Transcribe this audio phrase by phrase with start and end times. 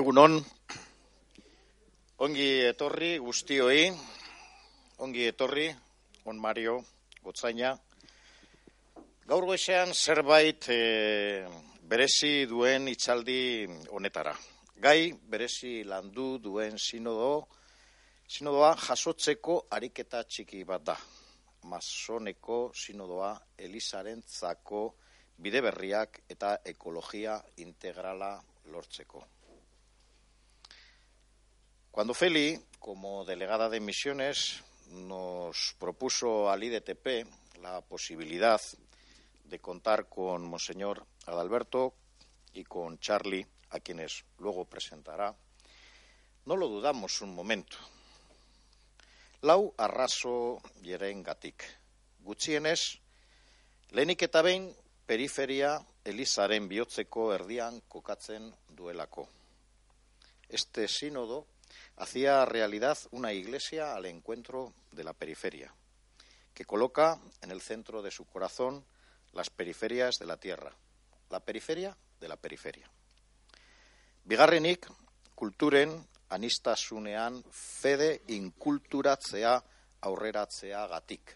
[0.00, 0.38] Egunon,
[2.24, 3.80] ongi etorri guztioi,
[5.04, 5.66] ongi etorri,
[6.24, 6.78] on Mario,
[7.20, 7.74] gotzaina.
[9.28, 10.78] Gaur goizean zerbait e,
[11.90, 14.32] berezi duen itzaldi honetara.
[14.86, 17.34] Gai berezi landu duen sinodo,
[18.24, 20.94] sinodoa jasotzeko ariketa txiki bat da.
[21.74, 23.34] Masoneko sinodoa
[23.68, 24.86] Elizaren zako
[25.36, 27.36] bide berriak eta ekologia
[27.66, 28.32] integrala
[28.72, 29.26] lortzeko.
[31.90, 37.26] Cuando Feli, como delegada de misiones, nos propuso al IDTP
[37.60, 38.60] la posibilidad
[39.46, 41.94] de contar con Monseñor Adalberto
[42.52, 45.34] y con Charlie, a quienes luego presentará,
[46.44, 47.76] no lo dudamos un momento.
[49.42, 50.62] Lau arraso
[51.24, 51.64] gatik.
[52.20, 53.00] Gutxienez,
[53.90, 54.70] lehenik eta behin
[55.06, 59.26] periferia Elizaren bihotzeko erdian kokatzen duelako.
[60.48, 61.46] Este sínodo
[61.96, 65.74] hacía realidad una iglesia al encuentro de la periferia,
[66.54, 68.84] que coloca en el centro de su corazón
[69.32, 70.76] las periferias de la tierra,
[71.30, 72.90] la periferia de la periferia.
[74.24, 74.86] Bigarrenik,
[75.34, 79.64] kulturen anistasunean fede inkulturatzea
[80.00, 81.34] aurreratzea gatik.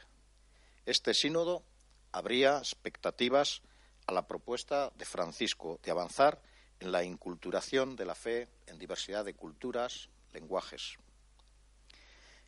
[0.86, 1.64] Este sínodo
[2.12, 3.62] habría expectativas
[4.06, 6.41] a la propuesta de Francisco de avanzar
[6.80, 10.98] en la inculturación de la fe en diversidad de culturas, lenguajes.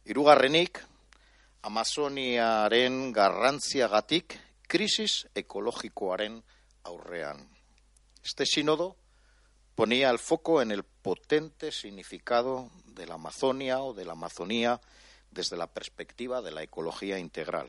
[0.05, 0.83] Hirugarrenik,
[1.63, 4.37] Amazoniaren garrantziagatik
[4.69, 6.45] krisis ekologikoaren
[6.85, 7.49] aurrean.
[8.23, 8.97] Este sínodo
[9.75, 14.81] ponía el foco en el potente significado de la Amazonia o de la Amazonía
[15.31, 17.69] desde la perspectiva de la ecología integral.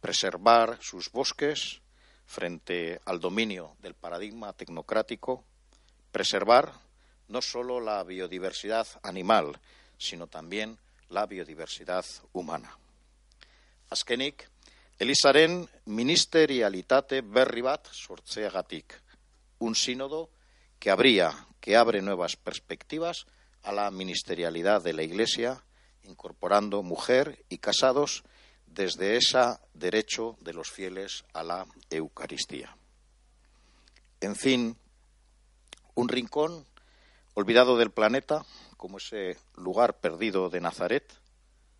[0.00, 1.82] Preservar sus bosques
[2.26, 5.44] frente al dominio del paradigma tecnocrático,
[6.12, 6.85] preservar
[7.28, 9.58] no solo la biodiversidad animal,
[9.98, 10.78] sino también
[11.08, 12.76] la biodiversidad humana.
[13.90, 14.48] Azkenik,
[14.98, 17.88] Elizaren ministerialitate berri bat
[19.58, 20.30] un sínodo
[20.78, 23.26] que habría, que abre nuevas perspectivas
[23.62, 25.62] a la ministerialidad de la Iglesia,
[26.04, 28.24] incorporando mujer y casados
[28.66, 32.76] desde ese derecho de los fieles a la Eucaristía.
[34.20, 34.76] En fin,
[35.94, 36.66] un rincón
[37.36, 38.46] olvidado del planeta,
[38.78, 41.12] como ese lugar perdido de Nazaret,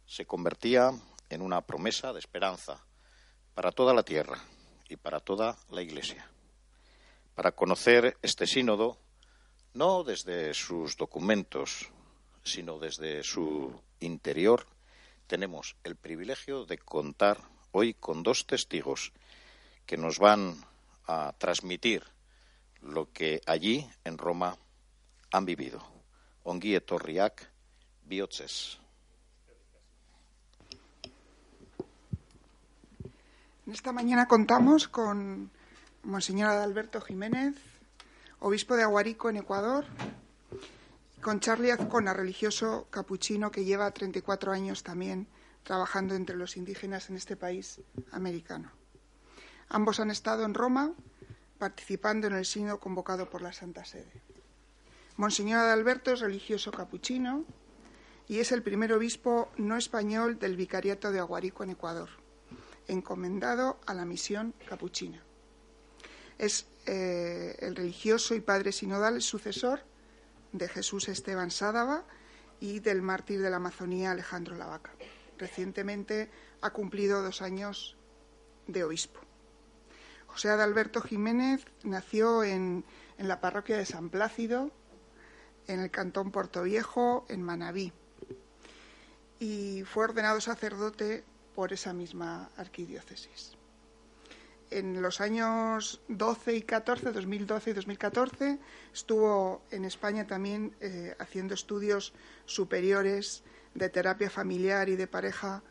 [0.04, 0.92] se convertía
[1.30, 2.84] en una promesa de esperanza
[3.54, 4.38] para toda la tierra
[4.86, 6.30] y para toda la Iglesia.
[7.34, 8.98] Para conocer este sínodo,
[9.72, 11.88] no desde sus documentos,
[12.44, 14.66] sino desde su interior,
[15.26, 17.40] tenemos el privilegio de contar
[17.72, 19.14] hoy con dos testigos
[19.86, 20.62] que nos van
[21.06, 22.04] a transmitir
[22.82, 24.58] lo que allí, en Roma,
[25.36, 25.82] han vivido.
[26.44, 27.50] Ongi etorriak
[28.04, 28.78] bihotzez.
[33.66, 35.50] Esta mañana contamos con
[36.04, 37.56] Monseñor Adalberto Jiménez,
[38.38, 39.84] obispo de Aguarico en Ecuador,
[41.20, 45.26] con Charlie Azcona, religioso capuchino que lleva 34 años también
[45.64, 47.80] trabajando entre los indígenas en este país
[48.12, 48.70] americano.
[49.68, 50.92] Ambos han estado en Roma
[51.58, 54.22] participando en el signo convocado por la Santa Sede.
[55.16, 57.44] Monseñor Adalberto es religioso capuchino
[58.28, 62.10] y es el primer obispo no español del Vicariato de Aguarico en Ecuador,
[62.86, 65.22] encomendado a la misión capuchina.
[66.36, 69.80] Es eh, el religioso y padre sinodal sucesor
[70.52, 72.04] de Jesús Esteban Sádava
[72.60, 74.92] y del mártir de la Amazonía Alejandro Lavaca.
[75.38, 76.30] Recientemente
[76.60, 77.96] ha cumplido dos años
[78.66, 79.20] de obispo.
[80.26, 82.84] José Adalberto Jiménez nació en
[83.16, 84.70] la parroquia de San Plácido,
[85.66, 86.32] en el cantón
[86.64, 87.92] Viejo, en Manabí,
[89.38, 91.24] y fue ordenado sacerdote
[91.54, 93.56] por esa misma arquidiócesis.
[94.70, 98.58] En los años 12 y 14, 2012 y 2014,
[98.92, 102.12] estuvo en España también eh, haciendo estudios
[102.46, 105.62] superiores de terapia familiar y de pareja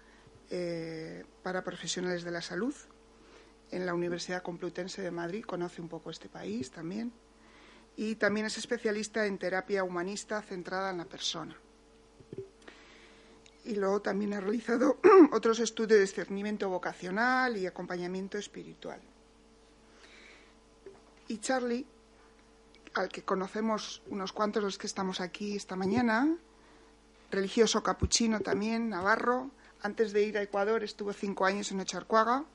[0.49, 2.73] eh, para profesionales de la salud
[3.71, 5.43] en la Universidad Complutense de Madrid.
[5.43, 7.11] Conoce un poco este país también
[7.97, 11.55] y también es especialista en terapia humanista centrada en la persona.
[13.63, 14.99] Y luego también ha realizado
[15.31, 18.99] otros estudios de discernimiento vocacional y acompañamiento espiritual.
[21.27, 21.85] Y Charlie,
[22.93, 26.35] al que conocemos unos cuantos los que estamos aquí esta mañana,
[27.31, 29.49] religioso capuchino también, navarro,
[29.81, 32.45] antes de ir a Ecuador estuvo cinco años en Ocharcuaga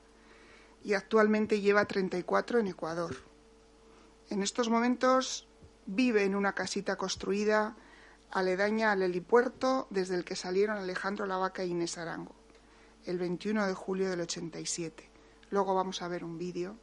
[0.83, 3.30] y actualmente lleva 34 en Ecuador.
[4.31, 5.45] En estos momentos
[5.85, 7.75] vive en una casita construida
[8.31, 12.33] aledaña al helipuerto desde el que salieron Alejandro Lavaca e Inés Arango,
[13.03, 15.09] el 21 de julio del 87.
[15.49, 16.77] Luego vamos a ver un vídeo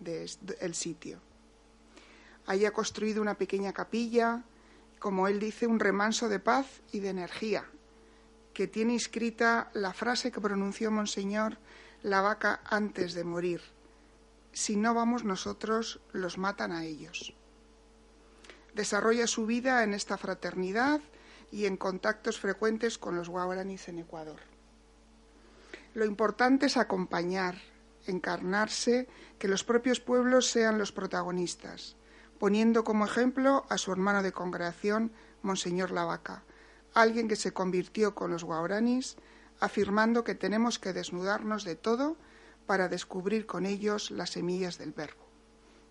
[0.00, 1.22] del sitio.
[2.44, 4.44] Allí ha construido una pequeña capilla,
[4.98, 7.64] como él dice, un remanso de paz y de energía,
[8.52, 11.56] que tiene inscrita la frase que pronunció Monseñor
[12.02, 13.75] Lavaca antes de morir.
[14.56, 17.34] Si no vamos nosotros, los matan a ellos.
[18.74, 21.02] Desarrolla su vida en esta fraternidad
[21.52, 24.40] y en contactos frecuentes con los guaraníes en Ecuador.
[25.92, 27.56] Lo importante es acompañar,
[28.06, 29.08] encarnarse,
[29.38, 31.96] que los propios pueblos sean los protagonistas,
[32.38, 35.12] poniendo como ejemplo a su hermano de congregación,
[35.42, 36.44] Monseñor Lavaca,
[36.94, 39.18] alguien que se convirtió con los guaraníes,
[39.60, 42.16] afirmando que tenemos que desnudarnos de todo
[42.66, 45.24] para descubrir con ellos las semillas del verbo.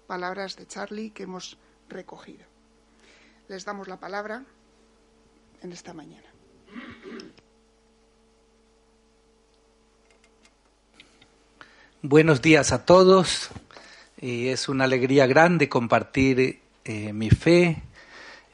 [0.08, 1.58] Palabras de Charlie que hemos
[1.90, 2.46] recogido
[3.48, 4.44] les damos la palabra
[5.62, 6.28] en esta mañana.
[12.02, 13.50] Buenos días a todos.
[14.20, 17.84] y es una alegría grande compartir eh, mi fe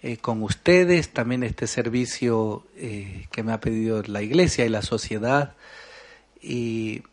[0.01, 4.81] eh, con ustedes, también este servicio eh, que me ha pedido la Iglesia y la
[4.81, 5.55] sociedad.
[6.41, 7.03] Y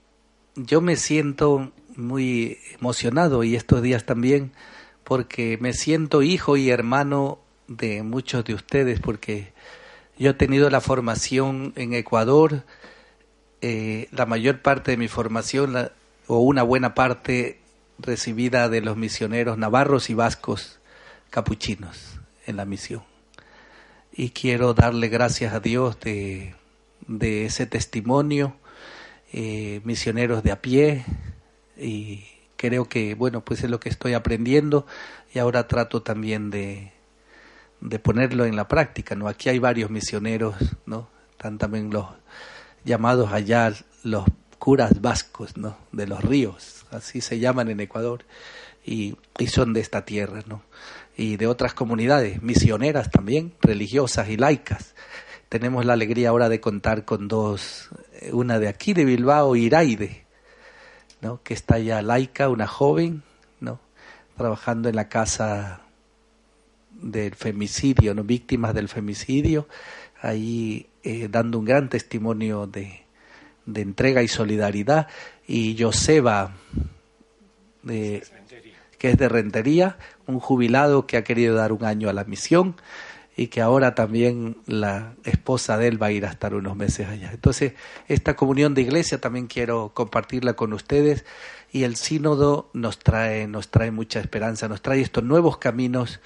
[0.67, 4.53] yo me siento muy emocionado y estos días también
[5.05, 7.39] porque me siento hijo y hermano
[7.69, 9.53] de muchos de ustedes porque
[10.19, 12.65] yo he tenido la formación en Ecuador,
[13.61, 15.91] eh, la mayor parte de mi formación
[16.27, 17.61] o una buena parte
[17.99, 20.81] recibida de los misioneros navarros y vascos
[21.31, 23.03] capuchinos en la misión.
[24.13, 26.55] Y quiero darle gracias a Dios de,
[27.07, 28.57] de ese testimonio,
[29.33, 31.05] eh, misioneros de a pie,
[31.77, 32.25] y
[32.57, 34.87] creo que, bueno, pues es lo que estoy aprendiendo
[35.33, 36.93] y ahora trato también de,
[37.81, 39.29] de ponerlo en la práctica, ¿no?
[39.29, 41.09] Aquí hay varios misioneros, ¿no?
[41.31, 42.07] Están también los
[42.85, 43.73] llamados allá
[44.03, 44.25] los
[44.59, 45.77] curas vascos, ¿no?
[45.93, 48.25] De los ríos, así se llaman en Ecuador,
[48.85, 50.63] y, y son de esta tierra, ¿no?
[51.17, 54.95] Y de otras comunidades, misioneras también, religiosas y laicas.
[55.49, 57.89] Tenemos la alegría ahora de contar con dos,
[58.33, 60.25] una de aquí de Bilbao, Iraide,
[61.21, 61.43] ¿no?
[61.43, 63.23] Que está ya laica, una joven,
[63.61, 63.81] ¿no?
[64.37, 65.83] Trabajando en la casa
[66.91, 68.25] del femicidio, ¿no?
[68.25, 69.69] víctimas del femicidio,
[70.21, 73.03] ahí eh, dando un gran testimonio de,
[73.67, 75.09] de, entrega y solidaridad.
[75.47, 76.57] Y Joseba,
[77.83, 78.25] de,
[78.99, 82.77] que es de Rentería, un jubilado que ha querido dar un año a la misión
[83.39, 87.07] y que ahora también la esposa de él va a ir a estar unos meses
[87.07, 87.31] allá.
[87.33, 87.75] Entonces,
[88.09, 91.25] esta comunión de iglesia también quiero compartirla con ustedes
[91.71, 96.19] y el sínodo nos trae, nos trae mucha esperanza, nos trae estos nuevos caminos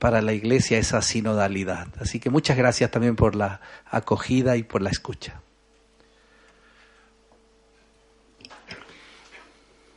[0.00, 1.86] para la Iglesia esa sinodalidad.
[2.00, 5.40] Así que muchas gracias también por la acogida y por la escucha.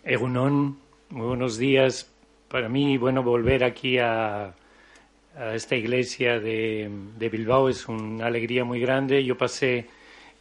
[0.03, 0.77] Egunon,
[1.09, 2.11] buenos días.
[2.47, 4.53] Para mí, bueno, volver aquí a,
[5.53, 6.89] esta iglesia de,
[7.31, 9.24] Bilbao es una alegría muy grande.
[9.24, 9.88] Yo pasé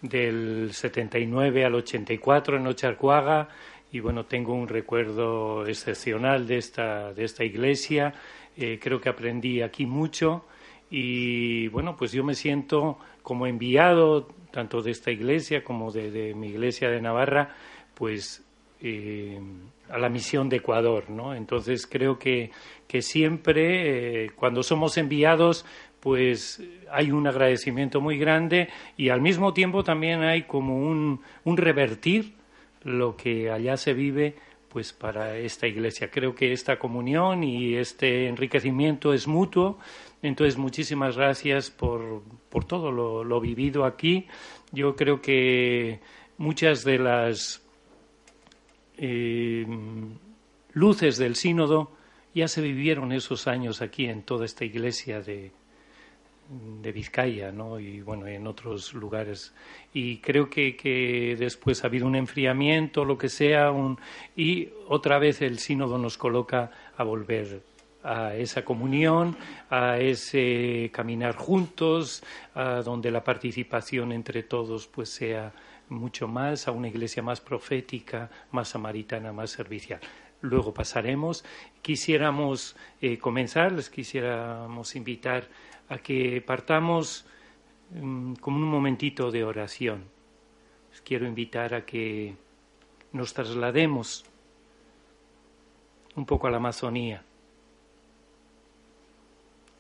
[0.03, 3.49] del 79 al 84 en Ocharcuaga
[3.91, 8.15] y bueno, tengo un recuerdo excepcional de esta, de esta iglesia
[8.61, 10.45] eh, creo que aprendí aquí mucho
[10.91, 16.49] y bueno, pues yo me siento como enviado tanto de esta iglesia como de, mi
[16.49, 17.55] iglesia de Navarra,
[17.95, 18.43] pues
[18.81, 19.39] eh,
[19.91, 21.35] a la misión de Ecuador, ¿no?
[21.35, 22.51] Entonces creo que,
[22.87, 25.65] que siempre eh, cuando somos enviados
[26.01, 31.57] pues hay un agradecimiento muy grande y al mismo tiempo también hay como un, un
[31.57, 32.35] revertir
[32.85, 34.37] lo que allá se vive
[34.69, 36.11] pues para esta iglesia.
[36.11, 39.79] Creo que esta comunión y este enriquecimiento es mutuo.
[40.23, 44.27] Entonces, muchísimas gracias por, por todo lo, vivido aquí.
[44.73, 46.01] Yo creo que
[46.37, 47.67] muchas de las
[48.99, 49.67] eh,
[50.73, 51.93] luces del sínodo
[52.35, 55.51] ya se vivieron esos años aquí en toda esta iglesia de,
[56.83, 57.79] de Vizcaya, ¿no?
[57.79, 59.53] Y bueno, en otros lugares.
[59.93, 63.99] Y creo que, que después ha habido un enfriamiento, lo que sea, un,
[64.37, 67.63] y otra vez el sínodo nos coloca a volver
[68.03, 69.37] a esa comunión,
[69.71, 72.23] a ese caminar juntos,
[72.55, 75.53] a donde la participación entre todos pues sea
[75.89, 80.01] mucho más, a una iglesia más profética, más samaritana, más servicial.
[80.41, 81.45] Luego pasaremos.
[81.83, 85.49] Quisiéramos eh, comenzar, les quisiéramos invitar
[85.89, 87.27] a que partamos
[87.91, 90.05] mm, como un momentito de oración.
[90.91, 92.37] Les quiero invitar a que
[93.13, 94.25] nos traslademos
[96.15, 97.25] un poco a la Amazonía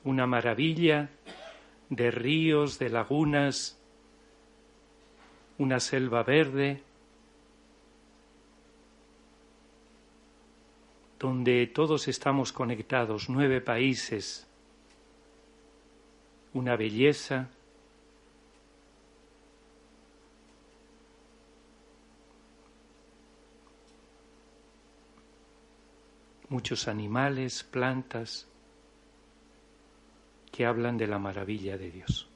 [0.09, 1.11] una maravilla
[1.91, 3.78] de ríos, de lagunas,
[5.59, 6.83] una selva verde,
[11.19, 14.47] donde todos estamos conectados, nueve países,
[16.55, 17.49] una belleza,
[26.49, 28.47] muchos animales, plantas,
[30.53, 32.29] que hablan de la maravilla de Dios.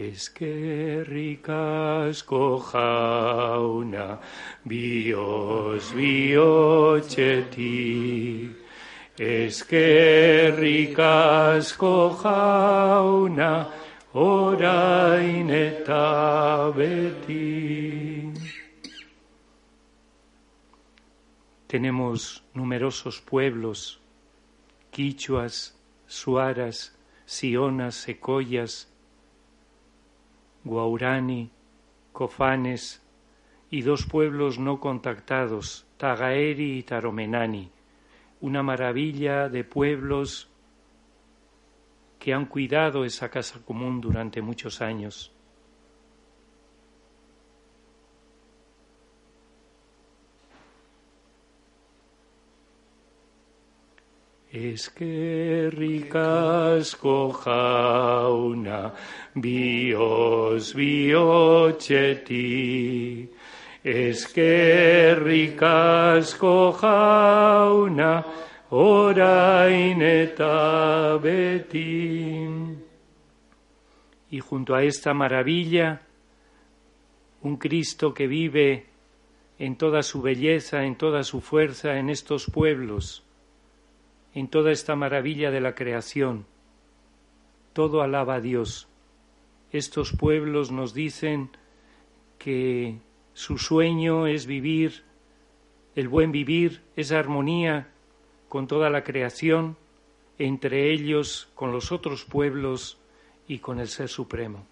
[0.00, 2.24] Es que ricas
[3.58, 4.18] una
[4.64, 7.60] bios biocheti.
[9.18, 11.76] Es que ricas
[13.02, 13.68] una
[14.14, 16.72] ora ineta
[21.66, 24.00] Tenemos numerosos pueblos,
[24.90, 28.90] quichuas, suaras, sionas, secoyas,
[30.64, 31.50] guaurani,
[32.12, 33.02] cofanes
[33.70, 37.70] y dos pueblos no contactados, Tagaeri y Taromenani,
[38.40, 40.48] una maravilla de pueblos
[42.18, 45.32] que han cuidado esa casa común durante muchos años.
[54.62, 58.92] Es que ricas jauna,
[59.34, 62.36] bios biocheti.
[63.82, 68.26] Es que ricas jauna,
[68.68, 70.46] oraineta
[71.16, 72.46] beti.
[74.30, 76.02] Y junto a esta maravilla,
[77.40, 78.88] un Cristo que vive
[79.58, 83.24] en toda su belleza, en toda su fuerza en estos pueblos
[84.34, 86.46] en toda esta maravilla de la creación.
[87.72, 88.88] Todo alaba a Dios.
[89.72, 91.50] Estos pueblos nos dicen
[92.38, 92.98] que
[93.32, 95.04] su sueño es vivir,
[95.94, 97.88] el buen vivir, esa armonía
[98.48, 99.76] con toda la creación,
[100.38, 102.98] entre ellos, con los otros pueblos
[103.46, 104.66] y con el Ser Supremo.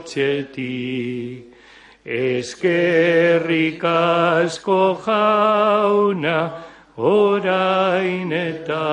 [2.05, 8.85] Es que ricas jauna, oraineta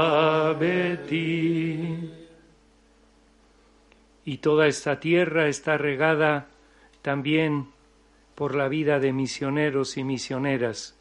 [0.55, 2.11] beti.
[4.25, 6.49] Y toda esta tierra está regada
[7.01, 7.69] también
[8.35, 10.99] por la vida de misioneros y misioneras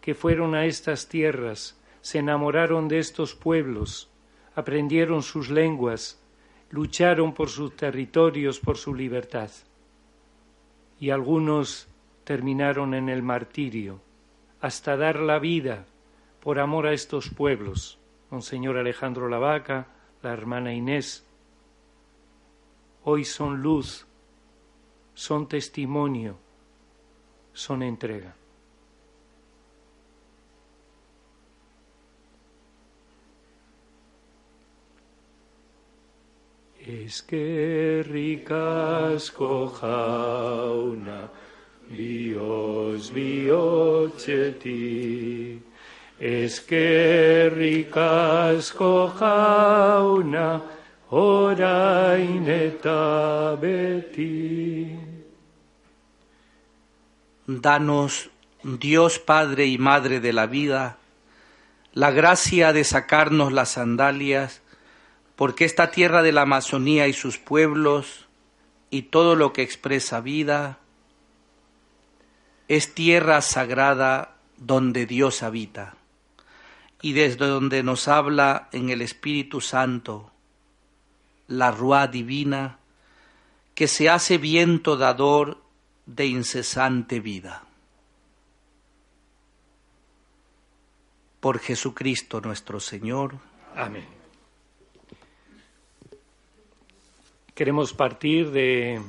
[0.00, 4.10] que fueron a estas tierras se enamoraron de estos pueblos,
[4.54, 6.20] aprendieron sus lenguas,
[6.70, 9.50] lucharon por sus territorios, por su libertad.
[10.98, 11.88] Y algunos
[12.24, 14.00] terminaron en el martirio,
[14.60, 15.86] hasta dar la vida
[16.40, 17.98] por amor a estos pueblos.
[18.30, 19.88] Monseñor Alejandro Lavaca,
[20.22, 21.26] la hermana Inés,
[23.04, 24.06] hoy son luz,
[25.14, 26.38] son testimonio,
[27.52, 28.34] son entrega.
[36.90, 39.32] Es que ricas
[39.80, 41.30] jauna,
[41.88, 44.82] bios biocheti.
[46.18, 50.62] Es que ricas jauna,
[51.10, 52.90] oraineta
[53.54, 54.98] beti.
[57.46, 58.30] Danos,
[58.64, 60.98] Dios Padre y Madre de la vida,
[61.92, 64.60] la gracia de sacarnos las sandalias
[65.40, 68.26] porque esta tierra de la Amazonía y sus pueblos
[68.90, 70.80] y todo lo que expresa vida
[72.68, 75.94] es tierra sagrada donde Dios habita
[77.00, 80.30] y desde donde nos habla en el Espíritu Santo
[81.48, 82.78] la Ruá divina
[83.74, 85.62] que se hace viento dador
[86.04, 87.64] de incesante vida.
[91.40, 93.38] por Jesucristo nuestro Señor.
[93.74, 94.19] Amén.
[97.60, 99.02] Queremos partir de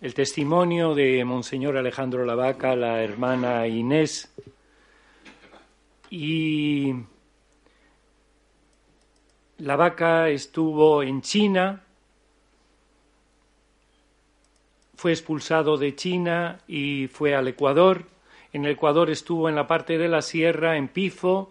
[0.00, 4.32] el testimonio de Monseñor Alejandro Lavaca, la hermana Inés,
[6.08, 6.94] y
[9.58, 11.82] Lavaca estuvo en China,
[14.94, 18.04] fue expulsado de China y fue al Ecuador.
[18.52, 21.50] En el Ecuador estuvo en la parte de la sierra, en Pifo,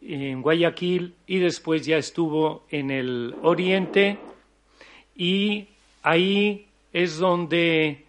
[0.00, 4.18] en Guayaquil, y después ya estuvo en el Oriente,
[5.16, 5.68] y
[6.02, 8.04] ahí es donde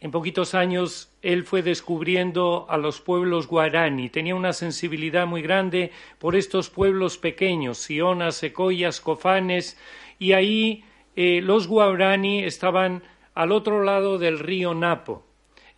[0.00, 4.08] en poquitos años él fue descubriendo a los pueblos guaraní.
[4.08, 9.78] Tenía una sensibilidad muy grande por estos pueblos pequeños, Sionas, Secoyas, Cofanes,
[10.18, 10.84] y ahí
[11.16, 13.02] eh, los guaraní estaban
[13.34, 15.26] al otro lado del río Napo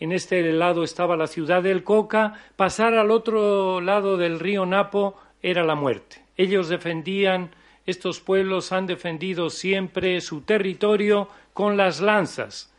[0.01, 5.17] en este lado estaba la ciudad del Coca, pasar al otro lado del río Napo
[5.43, 6.23] era la muerte.
[6.37, 7.51] Ellos defendían,
[7.89, 12.71] estos pueblos han defendido siempre su territorio con las lanzas.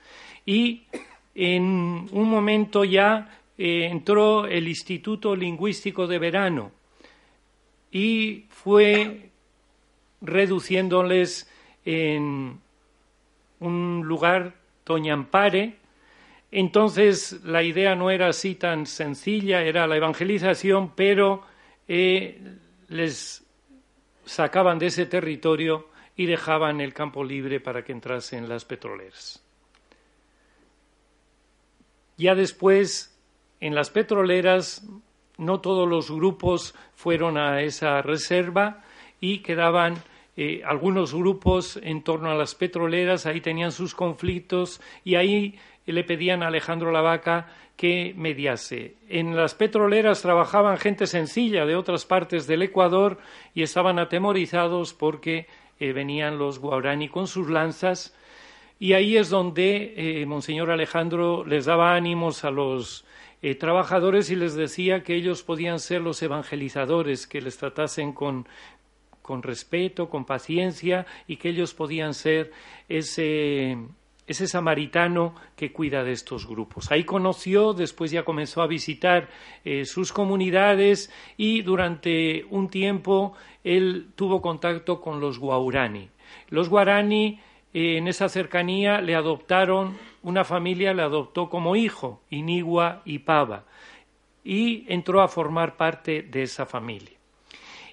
[0.45, 0.83] Y
[1.33, 1.63] en
[2.11, 6.71] un momento ya eh, entró el Instituto Lingüístico de Verano
[7.91, 9.31] y fue
[10.21, 11.49] reduciéndoles
[11.85, 12.59] en
[13.59, 15.77] un lugar, Toñampare,
[16.51, 21.43] entonces la idea no era así tan sencilla, era la evangelización, pero
[21.87, 22.39] eh,
[22.89, 23.43] les
[24.29, 29.43] sacaban de ese territorio y dejaban el campo libre para que entrasen las petroleras.
[32.15, 33.17] Ya después,
[33.59, 34.85] en las petroleras,
[35.37, 38.83] no todos los grupos fueron a esa reserva
[39.19, 39.95] y quedaban
[40.37, 45.57] eh, algunos grupos en torno a las petroleras, ahí tenían sus conflictos y ahí
[45.91, 48.95] le pedían a Alejandro Lavaca que mediase.
[49.07, 53.19] En las petroleras trabajaban gente sencilla de otras partes del Ecuador
[53.53, 55.47] y estaban atemorizados porque
[55.79, 58.13] eh, venían los guaraní con sus lanzas
[58.79, 63.05] y ahí es donde eh, Monseñor Alejandro les daba ánimos a los
[63.41, 68.47] eh, trabajadores y les decía que ellos podían ser los evangelizadores, que les tratasen con,
[69.21, 72.51] con respeto, con paciencia y que ellos podían ser
[72.87, 73.77] ese
[74.29, 76.91] ese samaritano que cuida de estos grupos.
[76.91, 79.27] Ahí conoció, después ya comenzó a visitar
[79.65, 86.09] eh, sus comunidades y durante un tiempo él tuvo contacto con los guaurani.
[86.49, 87.39] Los guarani
[87.73, 93.65] eh, en esa cercanía le adoptaron, una familia le adoptó como hijo, Inigua y Pava,
[94.43, 97.17] y entró a formar parte de esa familia.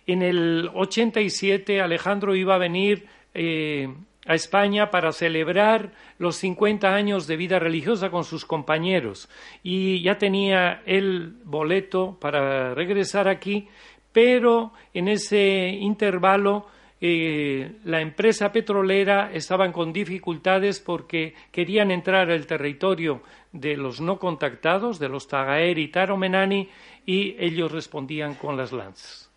[0.07, 3.89] En el 87 Alejandro iba a venir eh,
[4.27, 9.29] a España para celebrar los 50 años de vida religiosa con sus compañeros
[9.63, 13.69] y ya tenía el boleto para regresar aquí,
[14.13, 16.67] pero en ese intervalo
[17.01, 24.19] eh, la empresa petrolera estaban con dificultades porque querían entrar al territorio de los no
[24.19, 26.69] contactados, de los Tagaer y Taromenani,
[27.05, 29.31] y ellos respondían con las lanzas.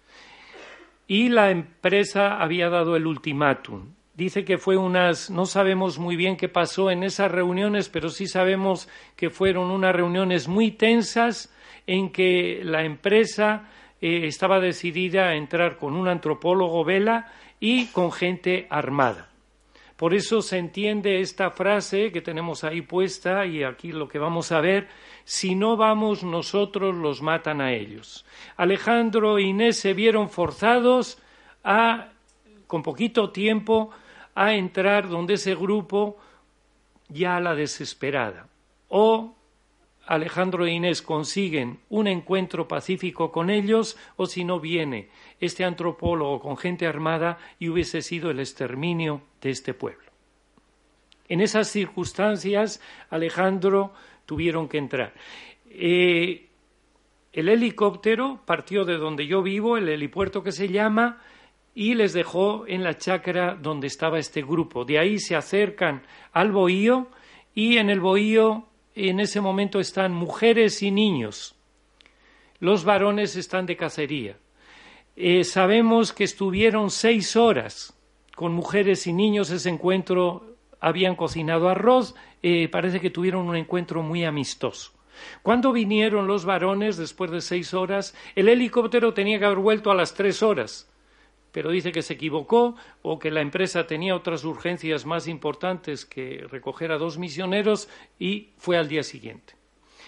[1.07, 6.35] Y la empresa había dado el ultimátum dice que fue unas, no sabemos muy bien
[6.35, 11.51] qué pasó en esas reuniones, pero sí sabemos que fueron unas reuniones muy tensas
[11.87, 13.69] en que la empresa
[14.01, 19.29] eh, estaba decidida a entrar con un antropólogo vela y con gente armada.
[19.95, 24.51] Por eso se entiende esta frase que tenemos ahí puesta y aquí lo que vamos
[24.51, 24.89] a ver,
[25.23, 28.25] si no vamos nosotros los matan a ellos.
[28.57, 31.19] Alejandro e Inés se vieron forzados
[31.63, 32.09] a,
[32.67, 33.91] con poquito tiempo,
[34.39, 36.17] a entrar donde ese grupo
[37.09, 38.47] ya a la desesperada.
[38.87, 39.35] O
[40.07, 45.09] Alejandro e Inés consiguen un encuentro pacífico con ellos, o si no viene
[45.41, 50.09] este antropólogo con gente armada y hubiese sido el exterminio de este pueblo.
[51.27, 53.91] En esas circunstancias, Alejandro
[54.25, 55.13] tuvieron que entrar.
[55.69, 56.47] Eh,
[57.33, 61.21] el helicóptero partió de donde yo vivo, el helipuerto que se llama,
[61.79, 64.83] y les dejó en la chacra donde estaba este grupo.
[64.83, 66.01] De ahí se acercan
[66.33, 67.07] al bohío
[67.55, 68.65] y en el bohío
[68.95, 71.55] en ese momento están mujeres y niños.
[72.59, 74.35] Los varones están de cacería.
[75.15, 77.97] Eh, sabemos que estuvieron seis horas
[78.35, 80.57] con mujeres y niños ese encuentro.
[80.81, 82.13] Habían cocinado arroz,
[82.43, 84.91] eh, parece que tuvieron un encuentro muy amistoso.
[85.43, 89.95] Cuando vinieron los varones después de seis horas, el helicóptero tenía que haber vuelto a
[89.95, 90.88] las tres horas
[91.51, 96.45] pero dice que se equivocó o que la empresa tenía otras urgencias más importantes que
[96.49, 99.53] recoger a dos misioneros y fue al día siguiente.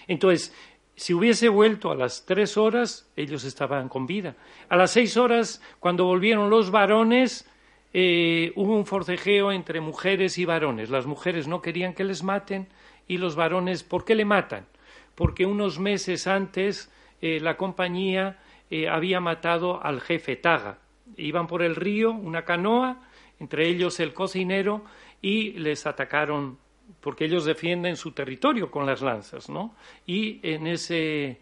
[0.06, 0.52] Entonces,
[0.94, 4.36] Si hubiese vuelto a las tres horas, ellos estaban con vida.
[4.68, 7.48] A las seis horas, cuando volvieron los varones,
[7.94, 10.90] eh, hubo un forcejeo entre mujeres y varones.
[10.90, 12.68] Las mujeres no querían que les maten
[13.08, 14.66] y los varones, ¿por qué le matan?
[15.14, 18.38] Porque unos meses antes eh, la compañía
[18.70, 20.78] eh, había matado al jefe Taga.
[21.16, 24.84] Iban por el río, una canoa, entre ellos el cocinero,
[25.20, 26.58] y les atacaron
[27.00, 29.74] porque ellos defienden su territorio con las lanzas, ¿no?
[30.06, 31.40] Y en, ese,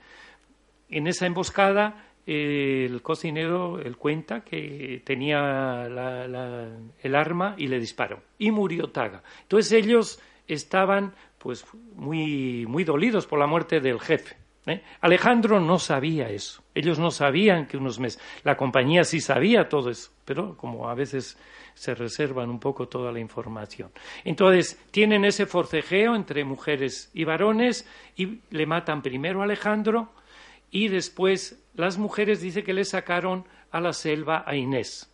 [0.89, 5.87] en esa emboscada el cocinero él cuenta que tenía
[7.03, 9.23] el arma y le disparó y murió Taga.
[9.43, 14.37] Entonces ellos estaban pues muy, muy dolidos por la muerte del jefe.
[14.67, 14.83] ¿eh?
[15.01, 16.63] Alejandro no sabía eso.
[16.75, 18.21] Ellos no sabían que unos meses.
[18.45, 21.37] La compañía sí sabía todo eso, pero como a veces
[21.75, 23.91] se reservan un poco toda la información.
[24.25, 30.13] Entonces, tienen ese forcejeo entre mujeres y varones y le matan primero a Alejandro
[30.71, 35.13] y después las mujeres dice que le sacaron a la selva a Inés.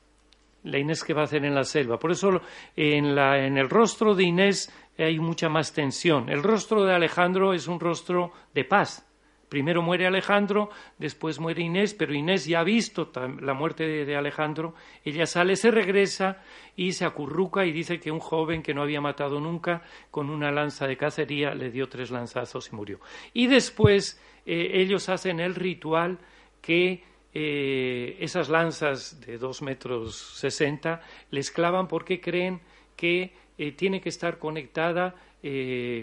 [0.64, 1.98] La Inés que va a hacer en la selva.
[1.98, 2.40] Por eso
[2.74, 6.28] en, en el rostro de Inés hay mucha más tensión.
[6.28, 9.05] El rostro de Alejandro es un rostro de paz,
[9.48, 14.74] Primero muere Alejandro, después muere Inés, pero Inés ya ha visto la muerte de, Alejandro,
[15.04, 16.42] ella sale, se regresa
[16.74, 20.50] y se acurruca y dice que un joven que no había matado nunca, con una
[20.50, 23.00] lanza de cacería, le dio tres lanzazos y murió.
[23.34, 26.18] Y después eh, ellos hacen el ritual
[26.60, 32.60] que eh, esas lanzas de dos metros sesenta les clavan porque creen
[32.96, 35.14] que eh, tiene que estar conectada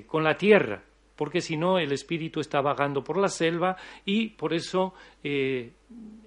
[0.07, 0.83] con la tierra
[1.15, 5.73] porque si no el espíritu está vagando por la selva y por eso eh,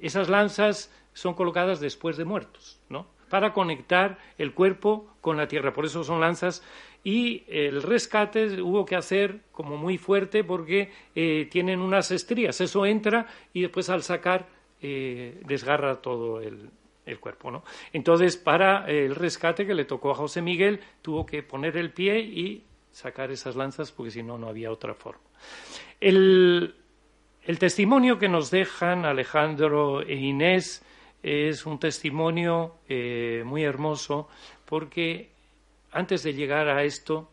[0.01, 3.07] esas lanzas son colocadas después de muertos, ¿no?
[3.31, 5.73] Para conectar el cuerpo con la tierra.
[5.73, 6.63] Por eso son lanzas
[7.03, 12.61] y el rescate hubo que hacer como muy fuerte porque eh, tienen unas estrías.
[12.61, 14.47] Eso entra y después al sacar
[14.81, 16.71] eh, desgarra todo el,
[17.07, 17.51] el cuerpo.
[17.51, 17.65] ¿no?
[17.93, 22.21] Entonces, para el rescate que le tocó a José Miguel, tuvo que poner el pie
[22.21, 22.65] y
[22.97, 25.21] sacar esas lanzas porque si no, no había otra forma.
[26.01, 26.75] El,
[27.59, 30.83] testimonio que nos dejan Alejandro e Inés
[31.23, 34.31] es un testimonio eh, muy hermoso
[34.65, 35.29] porque
[35.93, 37.29] antes de llegar a esto,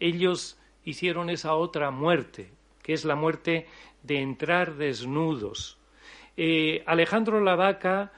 [0.00, 2.50] ellos hicieron esa otra muerte,
[2.82, 3.68] que es la muerte
[4.02, 5.78] de entrar desnudos.
[6.36, 8.10] Eh, Alejandro Lavaca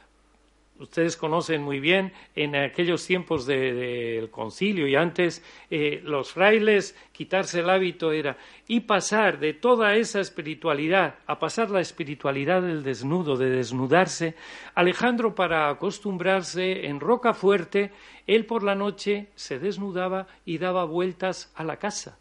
[0.82, 7.60] ustedes conocen muy bien, en aquellos tiempos del concilio y antes, eh, los frailes, quitarse
[7.60, 13.36] el hábito era, y pasar de toda esa espiritualidad a pasar la espiritualidad del desnudo,
[13.36, 14.34] de desnudarse,
[14.74, 17.92] Alejandro para acostumbrarse en roca fuerte,
[18.26, 22.18] él por la noche se desnudaba y daba vueltas a la casa,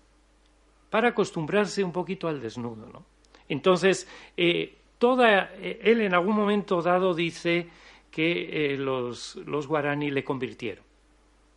[0.89, 2.87] para acostumbrarse un poquito al desnudo.
[2.87, 3.05] ¿no?
[3.49, 7.67] Entonces, eh, toda, eh, él en algún momento dado dice,
[8.11, 10.83] que eh, los, los guaraní le convirtieron.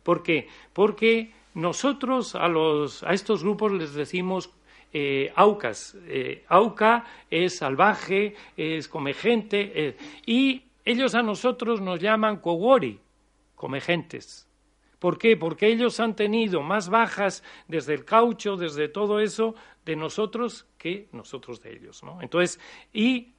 [0.01, 0.47] ¿Por qué?
[0.73, 4.49] Porque nosotros a, los, a estos grupos les decimos
[4.93, 5.97] eh, aucas.
[6.07, 12.99] Eh, auca es salvaje, es come gente, y ellos a nosotros nos llaman kogori,
[13.55, 14.47] come gentes.
[14.99, 15.35] ¿Por qué?
[15.35, 21.09] Porque ellos han tenido más bajas desde el caucho, desde todo eso, de nosotros que
[21.11, 22.01] nosotros de ellos.
[22.03, 22.21] ¿no?
[22.21, 22.59] Entonces,
[22.93, 23.33] y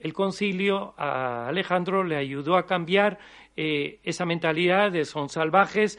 [0.00, 3.18] el concilio a Alejandro le ayudó a cambiar
[3.56, 5.98] eh, esa mentalidad de son salvajes,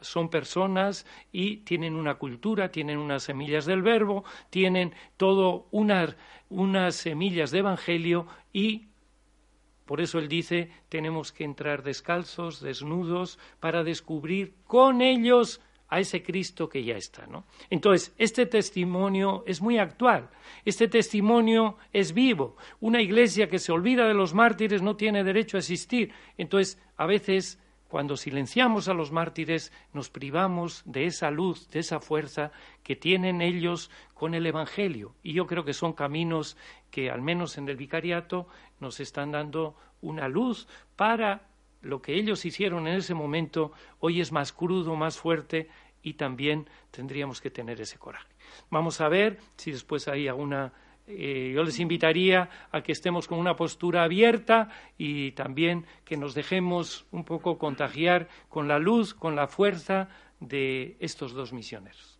[0.00, 6.16] son personas y tienen una cultura, tienen unas semillas del verbo, tienen todo unas,
[6.50, 8.88] unas semillas de evangelio y
[9.86, 16.22] por eso él dice tenemos que entrar descalzos, desnudos, para descubrir con ellos a ese
[16.22, 17.26] Cristo que ya está.
[17.26, 17.44] ¿no?
[17.70, 20.28] Entonces, este testimonio es muy actual,
[20.64, 22.56] este testimonio es vivo.
[22.80, 26.12] Una iglesia que se olvida de los mártires no tiene derecho a existir.
[26.36, 32.00] Entonces, a veces, cuando silenciamos a los mártires, nos privamos de esa luz, de esa
[32.00, 35.14] fuerza que tienen ellos con el Evangelio.
[35.22, 36.56] Y yo creo que son caminos
[36.90, 38.46] que, al menos en el vicariato,
[38.78, 41.48] nos están dando una luz para
[41.82, 45.68] lo que ellos hicieron en ese momento hoy es más crudo, más fuerte
[46.02, 48.28] y también tendríamos que tener ese coraje.
[48.70, 50.72] Vamos a ver si después hay alguna...
[51.06, 56.34] Eh, yo les invitaría a que estemos con una postura abierta y también que nos
[56.34, 62.17] dejemos un poco contagiar con la luz, con la fuerza de estos dos misioneros.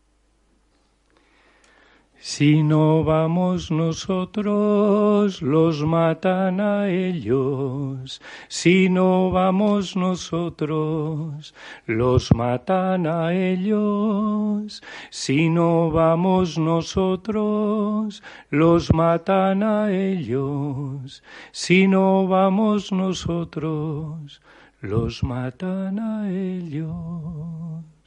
[2.21, 8.21] Si no vamos nosotros, los matan a ellos.
[8.49, 11.55] Si no vamos nosotros,
[11.87, 14.83] los matan a ellos.
[15.11, 21.23] Si no vamos nosotros, los matan a ellos.
[21.53, 24.43] Si no vamos nosotros,
[24.81, 27.98] los matan a ellos.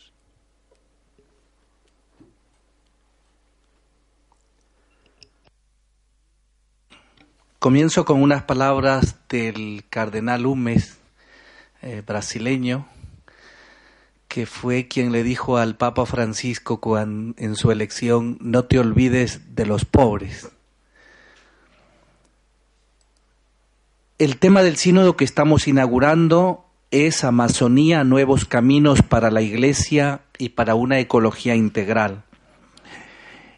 [7.62, 10.98] Comienzo con unas palabras del cardenal Humes,
[11.84, 12.88] eh, brasileño,
[14.28, 19.68] que fue quien le dijo al Papa Francisco en su elección, no te olvides de
[19.68, 20.50] los pobres.
[24.18, 30.50] El tema del sínodo que estamos inaugurando es Amazonía, nuevos caminos para la Iglesia y
[30.50, 32.24] para una ecología integral.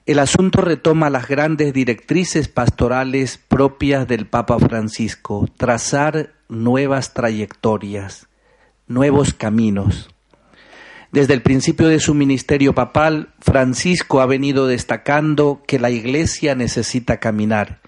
[0.05, 8.27] El asunto retoma las grandes directrices pastorales propias del Papa Francisco, trazar nuevas trayectorias,
[8.85, 10.09] nuevos caminos.
[11.13, 17.21] Desde el principio de su ministerio papal, Francisco ha venido destacando que la Iglesia necesita
[17.21, 17.79] caminar.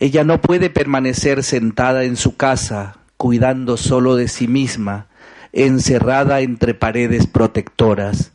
[0.00, 5.06] Ella no puede permanecer sentada en su casa, cuidando solo de sí misma,
[5.52, 8.32] encerrada entre paredes protectoras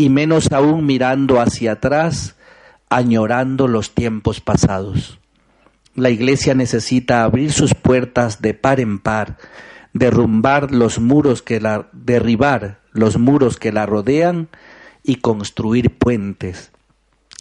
[0.00, 2.34] y menos aún mirando hacia atrás,
[2.88, 5.18] añorando los tiempos pasados.
[5.94, 9.36] La Iglesia necesita abrir sus puertas de par en par,
[9.92, 14.48] derrumbar los muros que la derribar los muros que la rodean
[15.02, 16.72] y construir puentes,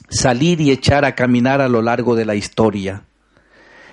[0.10, 3.04] salir y echar a caminar a lo largo de la historia.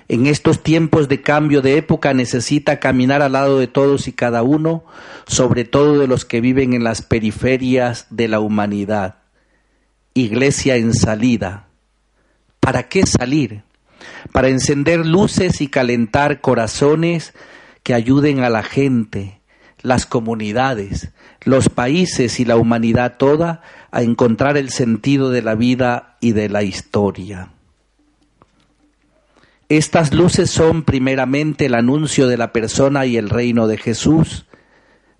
[0.09, 4.41] En estos tiempos de cambio de época necesita caminar al lado de todos y cada
[4.41, 4.85] uno,
[5.27, 9.15] sobre todo de los que viven en las periferias de la humanidad.
[10.13, 11.67] Iglesia en salida.
[12.61, 13.63] ¿Para qué salir?
[14.31, 17.33] Para encender luces y calentar corazones
[17.83, 19.41] que ayuden a la gente,
[19.81, 21.11] las comunidades,
[21.43, 26.47] los países y la humanidad toda a encontrar el sentido de la vida y de
[26.47, 27.49] la historia.
[29.69, 34.45] Estas luces son primeramente el anuncio de la persona y el reino de Jesús,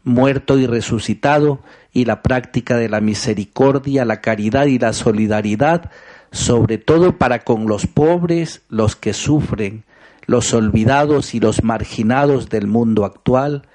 [0.05, 1.59] muerto y resucitado,
[1.91, 5.91] y la práctica de la misericordia, la caridad y la solidaridad,
[6.31, 9.83] sobre todo para con los pobres, los que sufren,
[10.27, 13.67] los olvidados y los marginados del mundo actual,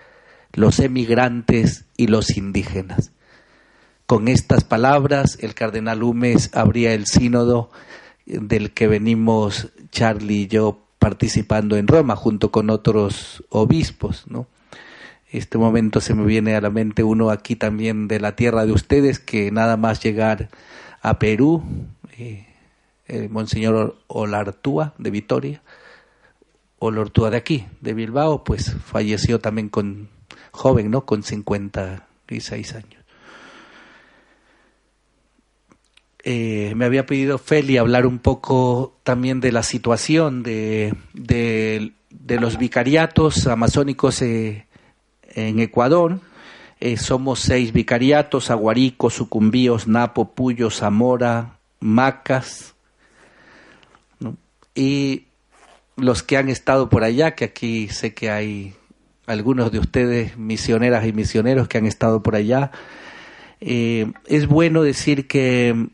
[0.55, 3.13] los emigrantes y los indígenas.
[4.07, 7.71] Con estas palabras, el cardenal Humes abría el sínodo
[8.25, 14.49] del que venimos Charlie y yo participando en Roma junto con otros obispos, ¿no?
[15.31, 18.73] Este momento se me viene a la mente uno aquí también de la tierra de
[18.73, 20.51] ustedes que nada más llegar
[21.01, 21.63] a Perú,
[22.19, 22.47] eh,
[23.07, 25.63] el Monseñor Olartúa de Vitoria,
[26.79, 30.09] Olartúa de aquí, de Bilbao, pues falleció también con
[30.51, 31.07] joven, ¿no?
[31.07, 33.02] Con 56 años.
[36.25, 41.93] Eh, me había pedido Feli hablar un poco también de la situación de, de,
[42.39, 44.67] los vicariatos amazónicos eh,
[45.35, 46.21] en Ecuador.
[46.79, 52.75] Eh, somos seis vicariatos, Aguarico, Sucumbíos, Napo, Puyo, Zamora, Macas.
[54.77, 55.25] Y
[55.97, 58.75] los que han estado por allá, que aquí sé que hay
[59.27, 62.71] algunos de ustedes misioneras y misioneros que han estado por allá,
[63.61, 65.89] es bueno decir que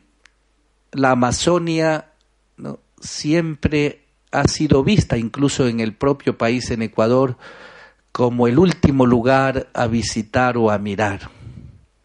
[0.93, 2.07] la Amazonia
[3.01, 7.37] siempre ha sido vista, incluso en el propio país, en Ecuador,
[8.13, 11.31] como el último lugar a visitar o a mirar.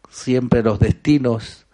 [0.08, 1.66] Siempre los destinos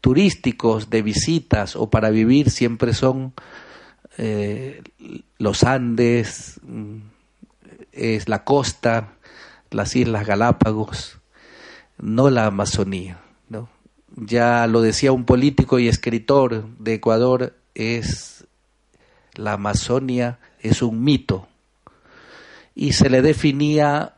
[0.00, 3.34] turísticos de visitas o para vivir siempre son
[4.18, 4.82] eh,
[5.38, 6.96] los Andes, mm,
[7.92, 9.14] es la costa,
[9.70, 11.18] las Islas Galápagos,
[11.98, 13.23] no la Amazonía
[14.16, 18.46] ya lo decía un político y escritor de Ecuador, es
[19.34, 21.48] la Amazonia es un mito
[22.74, 24.14] y se le definía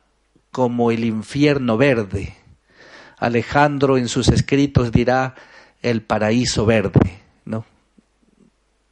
[0.50, 2.34] como el infierno verde.
[3.18, 5.34] Alejandro en sus escritos dirá
[5.82, 7.64] el paraíso verde, ¿no?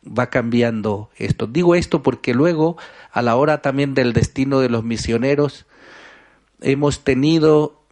[0.07, 1.47] Va cambiando esto.
[1.47, 2.77] Digo esto porque luego,
[3.11, 5.67] a la hora también del destino de los misioneros,
[6.61, 7.84] hemos tenido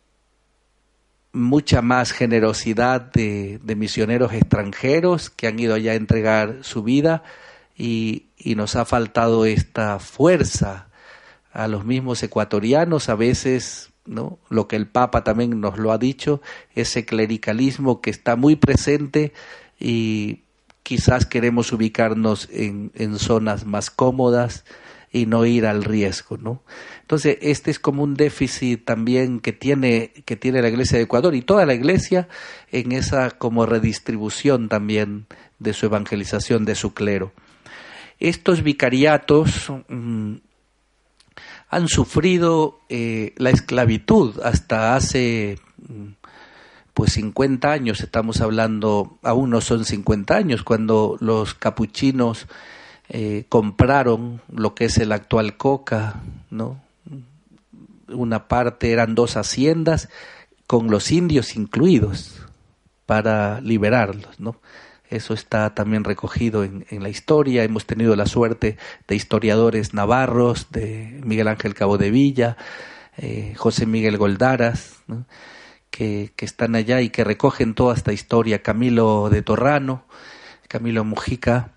[1.32, 7.22] mucha más generosidad de, misioneros extranjeros que han ido allá a entregar su vida
[7.76, 10.88] y, nos ha faltado esta fuerza
[11.52, 14.38] a los mismos ecuatorianos a veces ¿no?
[14.50, 16.42] lo que el Papa también nos lo ha dicho,
[16.74, 19.32] ese clericalismo que está muy presente
[19.78, 20.42] y
[20.82, 24.64] quizás queremos ubicarnos en, en zonas más cómodas
[25.12, 26.62] y no ir al riesgo, ¿no?
[27.12, 31.34] Entonces, este es como un déficit también que tiene, que tiene la Iglesia de Ecuador
[31.34, 32.26] y toda la Iglesia
[32.70, 35.26] en esa como redistribución también
[35.58, 37.34] de su evangelización, de su clero.
[38.18, 40.36] Estos vicariatos mm,
[41.68, 46.12] han sufrido eh, la esclavitud hasta hace mm,
[46.94, 52.46] pues 50 años, estamos hablando, aún no son 50 años, cuando los capuchinos
[53.10, 56.80] eh, compraron lo que es el actual Coca, ¿no?
[58.12, 60.08] Una parte eran dos haciendas
[60.66, 62.46] con los indios incluidos
[63.06, 64.60] para liberarlos, ¿no?
[65.10, 67.64] Eso está también recogido en, la historia.
[67.64, 72.56] Hemos tenido la suerte de historiadores navarros, de Miguel Ángel Cabo de Villa,
[73.18, 75.02] eh, José Miguel Goldaras,
[75.90, 78.62] que, que, están allá y que recogen toda esta historia.
[78.62, 80.06] Camilo de Torrano,
[80.66, 81.72] Camilo Mujica,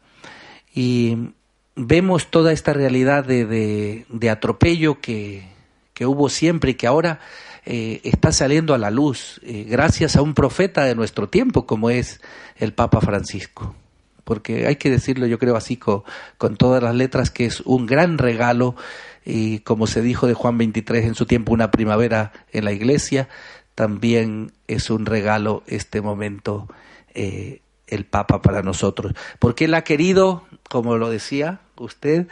[0.73, 1.33] y
[1.75, 5.47] vemos toda esta realidad de, de, atropello que,
[5.95, 7.19] que, hubo siempre y que ahora
[7.65, 11.89] eh, está saliendo a la luz eh, gracias a un profeta de nuestro tiempo como
[11.89, 12.21] es
[12.57, 13.75] el Papa Francisco.
[14.23, 16.03] Porque hay que decirlo, yo creo así con,
[16.37, 18.75] con todas las letras, que es un gran regalo
[19.23, 23.29] y como se dijo de Juan 23 en su tiempo, una primavera en la iglesia,
[23.73, 26.67] también es un regalo este momento
[27.15, 32.27] eh, el Papa para nosotros, porque Él ha querido, como lo decía usted,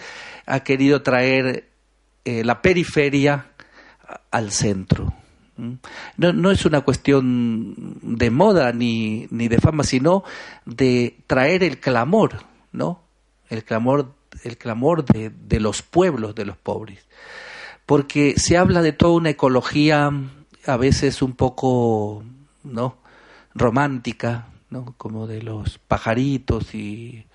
[0.46, 1.70] ha querido traer
[2.26, 3.53] la periferia
[4.32, 5.14] al centro.
[6.18, 10.24] No, no, es una cuestión de moda ni, ni de fama, sino
[10.66, 13.02] de traer el clamor, ¿no?
[13.50, 17.06] El clamor, el clamor de, de los pueblos, de los pobres.
[17.86, 20.12] Porque se habla de toda una ecología
[20.66, 22.24] a veces un poco,
[22.64, 22.98] ¿no?
[23.56, 24.48] romántica,
[24.98, 27.26] como de los pajaritos y,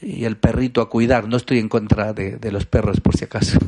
[0.00, 1.28] y, el perrito a cuidar.
[1.28, 3.58] No estoy en contra de, los perros, por si acaso.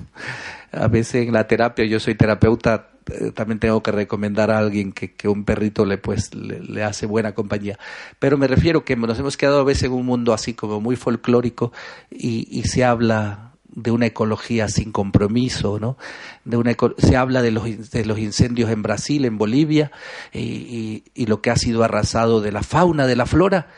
[0.72, 4.92] A veces en la terapia, yo soy terapeuta, eh, también tengo que recomendar a alguien
[4.92, 7.78] que, un perrito le, pues, le, hace buena compañía.
[8.18, 10.96] Pero me refiero que nos hemos quedado a veces en un mundo así como muy
[10.96, 11.72] folclórico
[12.10, 15.96] y, se habla de una ecología sin compromiso, ¿no?
[16.44, 19.90] De una, se habla de los, de los incendios en Brasil, en Bolivia,
[20.32, 23.68] y, lo que ha sido arrasado de la fauna, de la flora,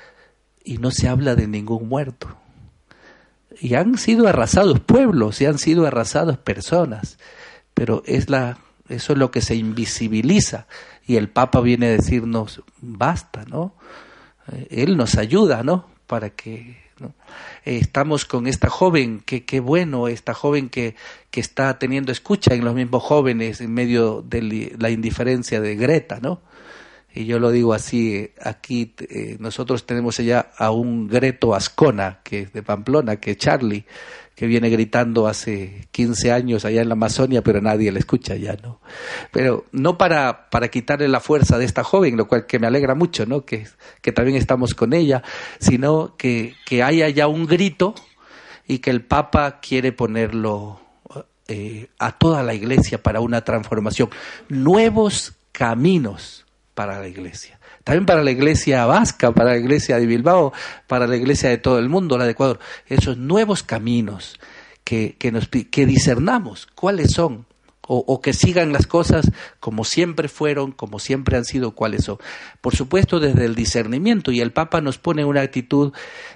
[0.65, 2.42] y no se habla de ningún muerto.
[3.63, 7.17] Y han sido arrasados pueblos, y han sido arrasados personas,
[7.75, 10.67] pero es la, eso es lo que se invisibiliza,
[11.07, 13.77] y el Papa viene a decirnos, basta, ¿no?
[14.69, 15.87] Él nos ayuda, ¿no?
[16.09, 16.83] Para que
[17.65, 20.97] eh, estamos con esta joven, que qué bueno, esta joven que,
[21.31, 26.19] que está teniendo escucha en los mismos jóvenes en medio de la indiferencia de Greta,
[26.21, 26.41] ¿no?
[27.15, 32.41] Y yo lo digo así, aquí eh, nosotros tenemos allá a un Greto Ascona, que
[32.41, 33.85] es de Pamplona, que es Charlie,
[34.35, 38.57] que viene gritando hace 15 años allá en la Amazonia, pero nadie le escucha ya,
[38.63, 38.81] ¿no?
[39.31, 42.95] Pero no para, para quitarle la fuerza de esta joven, lo cual que me alegra
[42.95, 43.45] mucho, ¿no?
[43.45, 43.67] Que,
[44.01, 45.23] que también estamos con ella,
[45.59, 47.95] sino que, que haya ya un grito
[48.67, 50.81] y que el Papa quiere ponerlo
[51.49, 54.09] eh, a toda la iglesia para una transformación.
[54.49, 60.53] Nuevos caminos para la iglesia también para la iglesia vasca, para la iglesia de Bilbao,
[60.87, 64.39] para la iglesia de todo el mundo, la de Ecuador, esos nuevos caminos
[64.85, 67.47] que, que, nos, que discernamos cuáles son,
[67.85, 72.19] o, que sigan las cosas como siempre fueron, como siempre han sido, cuáles son.
[72.61, 75.93] Por supuesto, desde el discernimiento, y el Papa nos pone una actitud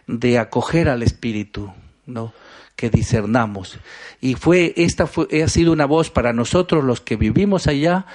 [0.07, 1.73] de acoger al Espíritu,
[2.05, 2.35] ¿no?
[2.75, 3.79] que discernamos.
[4.21, 8.07] Y fue, esta fue, ha sido una voz para nosotros, los que vivimos allá,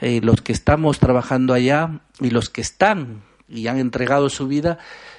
[0.00, 4.78] eh, los que estamos trabajando allá y los que están y han entregado su vida,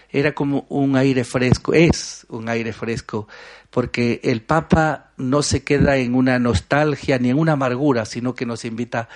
[0.10, 3.28] era como un aire fresco, es un aire fresco,
[3.70, 8.46] porque el Papa no se queda en una nostalgia ni en una amargura, sino que
[8.46, 9.10] nos invita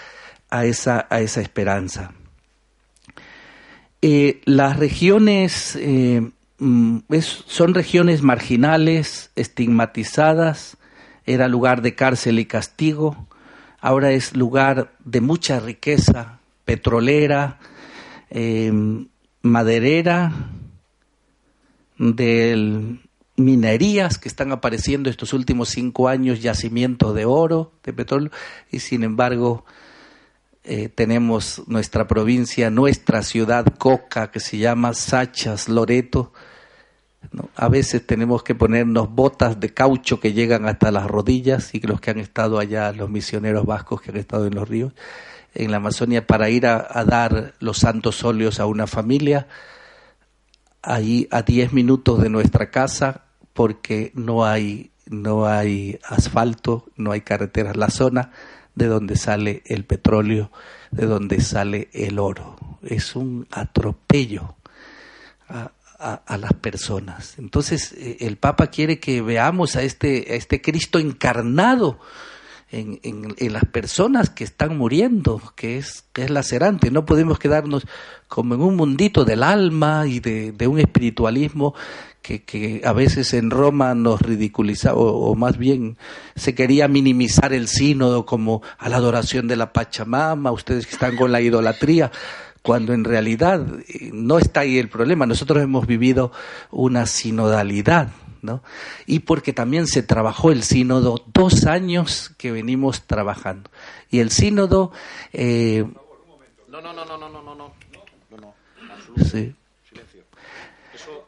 [0.50, 2.12] a esa, a esa esperanza.
[4.02, 10.78] Eh, las regiones eh, mm, son regiones marginales, estigmatizadas,
[11.26, 13.28] era lugar de cárcel y castigo,
[13.82, 17.60] ahora es lugar de mucha riqueza petrolera,
[18.30, 18.72] eh,
[19.42, 20.32] maderera,
[21.98, 23.00] de
[23.36, 28.32] minerías que están apareciendo estos últimos cinco años, yacimientos de oro, de petróleo,
[28.72, 29.66] y sin embargo
[30.64, 36.34] eh, tenemos nuestra provincia, nuestra ciudad Coca, que se llama Sachas, Loreto,
[37.56, 42.00] a veces tenemos que ponernos botas de caucho que llegan hasta las rodillas y los
[42.00, 44.94] que han estado allá, los misioneros vascos que han estado en los ríos,
[45.54, 49.48] en la Amazonia, para ir a, dar los santos óleos a una familia,
[50.82, 57.22] ahí a 10 minutos de nuestra casa porque no hay, no hay asfalto, no hay
[57.22, 57.76] carreteras.
[57.76, 58.32] La zona
[58.76, 60.52] de donde sale el petróleo,
[60.92, 62.56] de donde sale el oro.
[62.82, 64.56] Es un atropello
[66.00, 67.36] a, las personas.
[67.38, 72.00] Entonces eh, el Papa quiere que veamos a este, a este Cristo encarnado
[72.72, 76.92] en, en, las personas que están muriendo, que es, que es lacerante.
[76.92, 77.86] No podemos quedarnos
[78.28, 81.74] como en un mundito del alma y de, un espiritualismo
[82.22, 85.98] que, que, a veces en Roma nos ridiculizaba, o, más bien
[86.36, 91.16] se quería minimizar el sínodo como a la adoración de la Pachamama, ustedes que están
[91.16, 92.12] con la idolatría
[92.70, 95.26] cuando en realidad eh, no está ahí el problema.
[95.26, 96.32] Nosotros hemos vivido
[96.70, 98.10] una sinodalidad,
[98.44, 98.62] ¿no?
[99.08, 103.72] Y porque también se trabajó el sínodo dos años que venimos trabajando.
[104.12, 104.92] Y el sínodo...
[105.34, 105.84] Eh,
[106.68, 108.54] no, no, no, no, no, no, no, no, no,
[109.26, 109.56] sí.
[109.90, 110.22] Silencio.
[110.94, 111.26] Eso...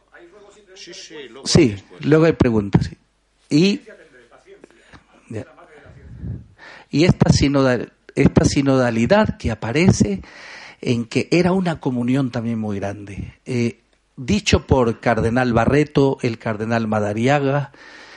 [0.76, 2.86] Sí, sí, luego, sí, luego hay preguntas.
[2.86, 2.96] Sí.
[3.50, 3.80] Y,
[6.88, 10.22] y esta, sinodal, esta sinodalidad que aparece
[10.82, 13.34] en que era una comunión también muy grande.
[13.46, 13.80] Eh,
[14.16, 17.72] dicho por Cardenal Barreto, el Cardenal Madariaga,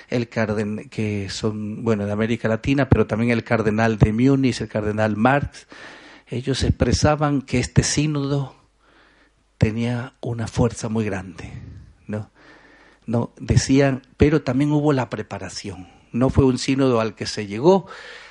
[0.09, 4.67] el cardenal que son, bueno, de América Latina, pero también el Cardenal de Múnich, el
[4.67, 5.67] Cardenal Marx,
[6.27, 8.55] ellos expresaban que este sínodo
[9.57, 11.51] tenía una fuerza muy grande,
[12.07, 12.31] ¿no?
[13.05, 15.87] No, decían, pero también hubo la preparación.
[16.11, 17.85] No fue un sínodo al que se llegó,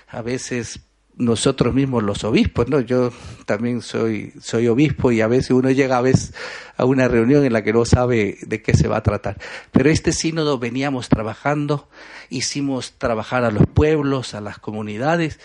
[0.09, 0.81] a veces
[1.17, 2.81] nosotros mismos los obispos, ¿no?
[2.81, 3.13] Yo
[3.47, 6.35] también soy, soy obispo y a veces uno llega a, veces
[6.77, 9.39] a una reunión en la que no sabe de qué se va a tratar.
[9.71, 11.89] Pero este sínodo veníamos trabajando,
[12.31, 15.39] hicimos trabajar a los pueblos, a las comunidades,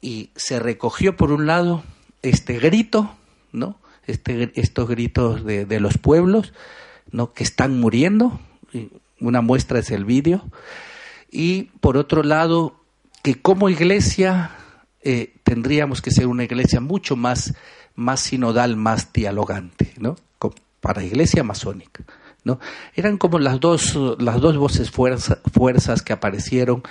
[0.00, 1.84] y se recogió por un lado
[2.22, 3.14] este grito,
[3.52, 3.78] ¿no?
[4.06, 6.52] Este, estos gritos de, de los pueblos,
[7.12, 7.32] ¿no?
[7.32, 8.40] Que están muriendo,
[9.20, 10.44] una muestra es el vídeo,
[11.30, 12.80] y por otro lado,
[13.22, 14.57] que como iglesia
[15.02, 17.54] eh, tendríamos que ser una iglesia mucho más,
[17.94, 20.16] más sinodal, más dialogante, ¿no?
[20.80, 22.04] Para iglesia masónica,
[22.44, 22.60] ¿no?
[22.94, 26.82] Eran como las dos, las dos voces fuerzas que aparecieron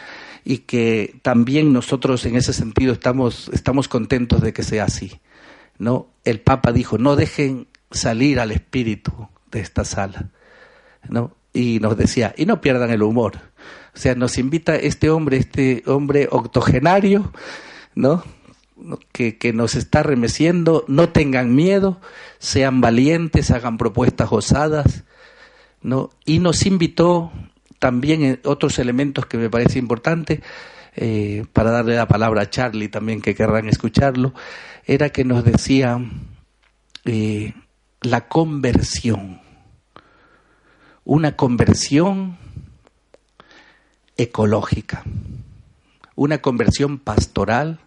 [0.44, 5.20] y que también nosotros en ese sentido estamos, estamos contentos de que sea así,
[5.78, 6.08] ¿no?
[6.24, 10.30] El Papa dijo, no dejen salir al espíritu de esta sala,
[11.10, 11.36] ¿no?
[11.54, 13.40] Y nos decía, y no pierdan el humor.
[13.96, 17.32] O sea, nos invita este hombre, este hombre octogenario,
[17.98, 18.24] ¿no?
[19.12, 22.00] Que, que, nos está remeciendo, no tengan miedo,
[22.38, 25.04] sean valientes, hagan propuestas osadas,
[25.82, 26.12] ¿no?
[26.26, 27.32] Y nos invitó
[27.80, 30.42] también otros elementos que me parece importante,
[30.96, 34.34] eh, para darle la palabra a Charlie también que querrán escucharlo,
[34.86, 36.00] era que nos decía
[37.06, 37.54] eh,
[38.02, 39.42] la conversión,
[41.04, 42.38] una conversión
[44.18, 45.04] ecológica,
[46.16, 47.80] una conversión pastoral,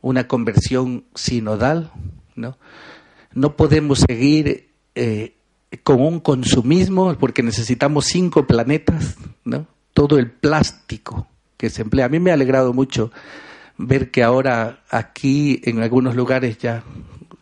[0.00, 1.90] una conversión sinodal,
[2.34, 2.58] ¿no?
[3.34, 5.34] No podemos seguir eh,
[5.82, 9.66] con un consumismo porque necesitamos cinco planetas, ¿no?
[9.92, 11.26] Todo el plástico
[11.56, 12.06] que se emplea.
[12.06, 13.10] A mí me ha alegrado mucho
[13.76, 16.84] ver que ahora aquí en algunos lugares ya,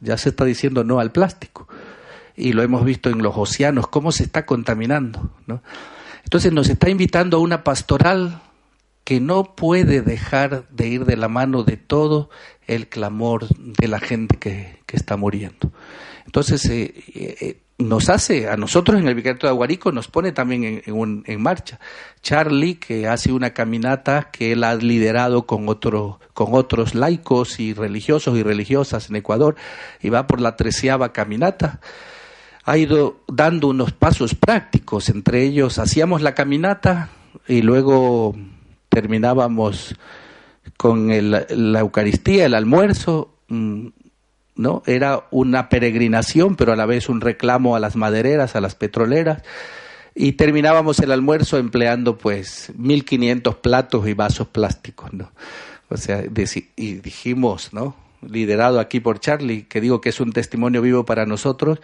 [0.01, 1.69] ya se está diciendo no al plástico.
[2.37, 5.63] Y lo hemos visto en los océanos, cómo se está contaminando, ¿no?
[6.25, 8.43] Entonces nos está invitando a una pastoral
[9.07, 12.29] que no puede dejar de ir de la mano de todo
[12.67, 15.71] el clamor de la gente que, está muriendo.
[16.25, 20.83] Entonces, eh, eh, nos hace, a nosotros en el Vicariato de Aguarico, nos pone también
[20.85, 21.79] en, en, marcha.
[22.21, 27.75] Charlie, que hace una caminata que él ha liderado con, otro, con otros laicos y
[27.75, 29.55] religiosos y religiosas en Ecuador,
[30.03, 31.81] y va por la treceava caminata
[32.65, 37.11] ha ido dando unos pasos prácticos, entre ellos hacíamos la caminata
[37.47, 38.35] y luego
[38.97, 39.95] terminábamos
[40.79, 43.89] con la Eucaristía, el almuerzo, mm,
[44.55, 44.83] ¿no?
[44.87, 49.43] Era una peregrinación, pero a la vez un reclamo a las madereras, a las petroleras,
[50.15, 55.31] y terminábamos el almuerzo empleando pues 1500 platos y vasos plásticos, ¿no?
[55.91, 57.97] O sea, y dijimos, ¿no?
[58.27, 61.81] Liderado aquí por Charlie, que digo que es un testimonio vivo para nosotros,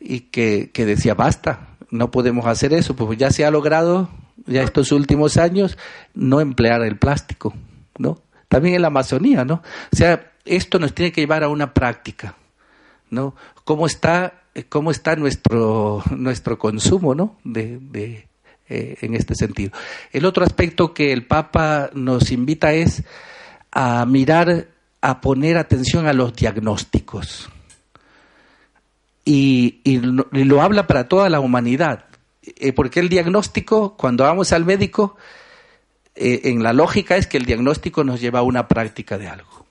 [0.00, 4.08] y que, que decía, basta, no podemos hacer eso, pues ya se ha logrado
[4.46, 5.78] ya estos últimos años
[6.14, 7.54] no emplear el plástico,
[7.98, 8.20] ¿no?
[8.48, 9.62] También en la Amazonía, ¿no?
[9.92, 12.36] O sea, esto nos tiene que llevar a una práctica,
[13.10, 13.34] ¿no?
[13.64, 17.38] ¿Cómo está, cómo está nuestro, nuestro consumo, ¿no?
[17.44, 18.28] De, de
[18.68, 19.72] eh, en este sentido.
[20.12, 23.02] El otro aspecto que el Papa nos invita es
[23.70, 24.68] a mirar,
[25.00, 27.48] a poner atención a los diagnósticos.
[29.24, 32.06] y, lo, habla para toda la humanidad.
[32.42, 35.16] Eh, porque el diagnóstico, cuando vamos al médico,
[36.14, 39.66] eh, en la lógica es que el diagnóstico nos lleva a una práctica de algo.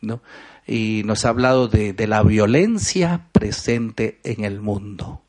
[0.00, 0.20] ¿no?
[0.66, 5.22] Y nos ha hablado de, la violencia presente en el mundo.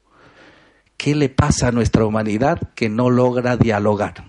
[0.98, 4.26] ¿Qué le pasa a nuestra humanidad que no logra dialogar?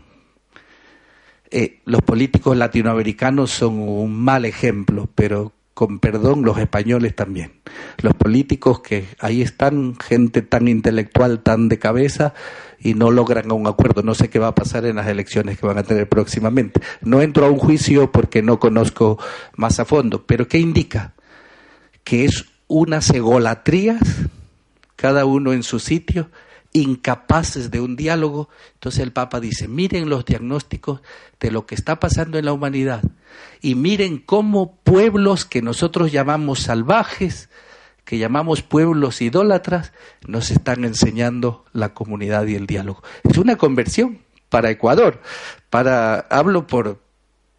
[1.51, 7.53] Eh, los políticos latinoamericanos son un mal ejemplo, pero con perdón los españoles también.
[8.01, 12.33] Los políticos que ahí están, gente tan intelectual, tan de cabeza,
[12.81, 14.03] y no logran un acuerdo.
[14.03, 16.81] No sé qué va a pasar en las elecciones que van a tener próximamente.
[17.03, 19.19] No entro a un juicio porque no conozco
[19.57, 21.13] más a fondo, pero ¿qué indica?
[22.05, 24.01] Que es unas egolatrías,
[24.97, 26.31] cada uno en su sitio,
[26.81, 28.49] incapaces de un diálogo.
[28.75, 31.01] Entonces el Papa dice, miren los diagnósticos
[31.41, 33.03] de lo que está pasando en la humanidad
[33.61, 37.49] y miren cómo pueblos que nosotros llamamos salvajes,
[38.05, 39.93] que llamamos pueblos idólatras,
[40.27, 43.03] nos están enseñando la comunidad y el diálogo.
[43.25, 45.21] Es una conversión para Ecuador.
[45.71, 47.01] Para, hablo por,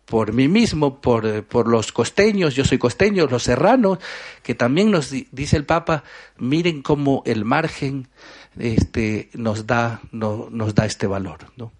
[0.05, 3.99] por mí mismo, por, por, los costeños, yo soy costeño, los serranos,
[4.41, 6.03] que también nos dice el Papa,
[6.37, 8.07] miren cómo el margen
[8.59, 11.39] este, nos, da, no, nos da este valor.
[11.57, 11.71] ¿no?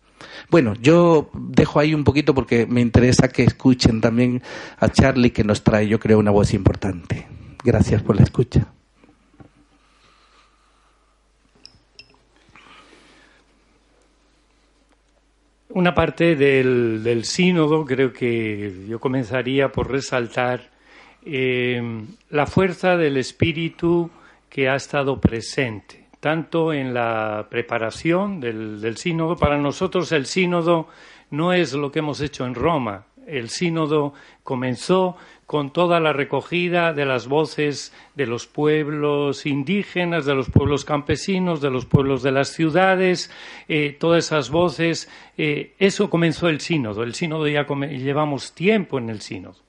[0.50, 4.42] Bueno, yo dejo ahí un poquito porque me interesa que escuchen también
[4.78, 7.28] a Charlie que nos trae, yo creo, una voz importante.
[7.64, 8.68] Gracias por la escucha.
[15.70, 20.72] Una parte del, del sínodo creo que yo comenzaría por resaltar
[21.24, 24.10] eh, la fuerza del espíritu
[24.50, 29.38] que ha estado presente tanto en la preparación del, sínodo.
[29.38, 30.90] Para nosotros el sínodo
[31.30, 33.06] no es lo que hemos hecho en Roma.
[33.26, 34.14] El sínodo
[34.44, 35.16] comenzó
[35.46, 41.62] con toda la recogida de las voces de los pueblos indígenas, de los pueblos campesinos,
[41.62, 43.32] de los pueblos de las ciudades,
[43.70, 45.10] eh, todas esas voces.
[45.38, 47.04] Eh, eso comenzó el sínodo.
[47.04, 49.62] El sínodo ya llevamos tiempo en el sínodo.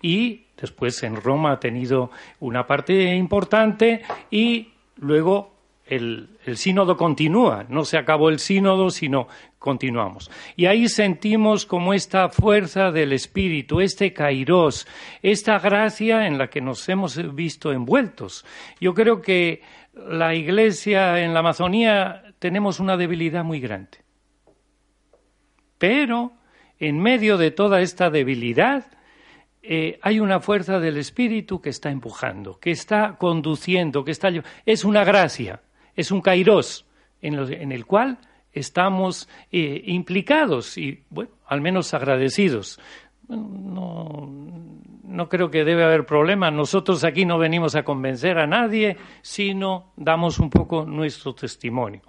[0.00, 2.10] Y después en Roma ha tenido
[2.40, 4.00] una parte importante
[4.30, 5.55] y luego
[5.86, 9.28] el, sínodo continúa, no se acabó el sínodo, sino
[9.58, 10.30] continuamos.
[10.56, 14.86] Y ahí sentimos como esta fuerza del Espíritu, este kairos,
[15.22, 18.44] esta gracia en la que nos hemos visto envueltos.
[18.80, 19.62] Yo creo que
[19.94, 23.98] la Iglesia en la Amazonía tenemos una debilidad muy grande.
[25.78, 26.32] Pero
[26.78, 28.86] en medio de toda esta debilidad,
[29.62, 34.30] eh, hay una fuerza del Espíritu que está empujando, que está conduciendo, que está...
[34.64, 35.60] Es una gracia
[35.96, 36.86] es un kairos
[37.20, 38.18] en, el cual
[38.52, 42.78] estamos eh, implicados y, bueno, al menos agradecidos.
[43.28, 44.30] No,
[45.02, 46.50] no creo que debe haber problema.
[46.50, 52.02] Nosotros aquí no venimos a convencer a nadie, sino damos un poco nuestro testimonio.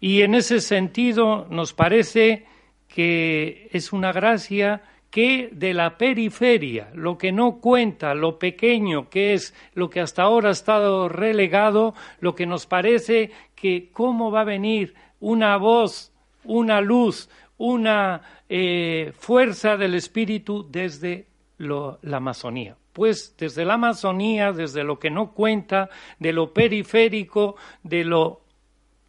[0.00, 2.46] Y en ese sentido nos parece
[2.86, 4.82] que es una gracia
[5.14, 10.24] que de la periferia, lo que no cuenta, lo pequeño que es lo que hasta
[10.24, 16.12] ahora ha estado relegado, lo que nos parece que cómo va a venir una voz,
[16.42, 22.76] una luz, una eh, fuerza del espíritu desde la Amazonía.
[22.92, 27.54] Pues desde la Amazonía, desde lo que no cuenta, de lo periférico,
[27.84, 28.40] de lo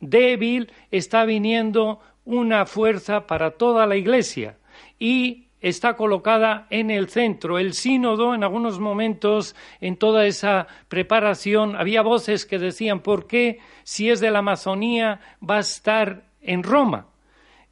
[0.02, 4.60] débil, está viniendo una fuerza para toda la Iglesia.
[5.00, 7.58] Y está colocada en el centro.
[7.58, 13.58] El sínodo, en algunos momentos, en toda esa preparación, había voces que decían, ¿por qué
[13.84, 17.08] si es de la Amazonía va a estar en Roma?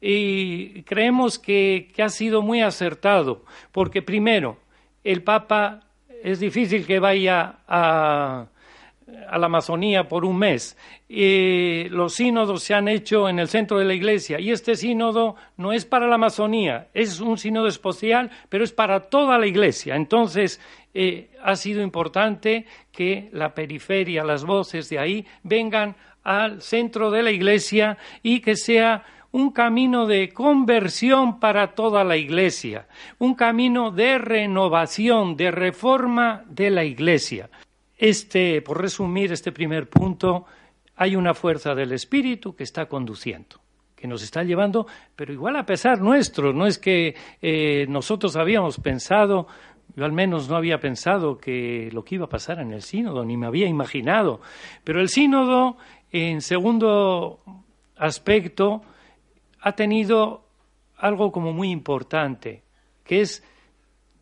[0.00, 4.58] Y creemos que, ha sido muy acertado, porque primero,
[5.04, 5.84] el Papa
[6.24, 8.48] es difícil que vaya a,
[9.28, 10.76] a la Amazonía por un mes.
[11.08, 15.36] y los sínodos se han hecho en el centro de la iglesia y este sínodo
[15.56, 19.96] no es para la Amazonía, es un sínodo especial, pero es para toda la iglesia.
[19.96, 20.60] Entonces,
[20.94, 27.22] eh, ha sido importante que la periferia, las voces de ahí, vengan al centro de
[27.22, 32.86] la iglesia y que sea un camino de conversión para toda la iglesia,
[33.18, 37.50] un camino de renovación, de reforma de la iglesia.
[37.96, 40.46] Este, por resumir este primer punto,
[40.96, 43.60] hay una fuerza del espíritu que está conduciendo,
[43.94, 44.86] que nos está llevando,
[45.16, 49.46] pero igual a pesar nuestro, no es que eh, nosotros habíamos pensado,
[49.96, 53.24] yo al menos no había pensado que lo que iba a pasar en el sínodo,
[53.24, 54.40] ni me había imaginado,
[54.82, 55.76] pero el sínodo,
[56.10, 57.40] en segundo
[57.96, 58.82] aspecto,
[59.60, 60.44] ha tenido
[60.96, 62.62] algo como muy importante,
[63.04, 63.42] que es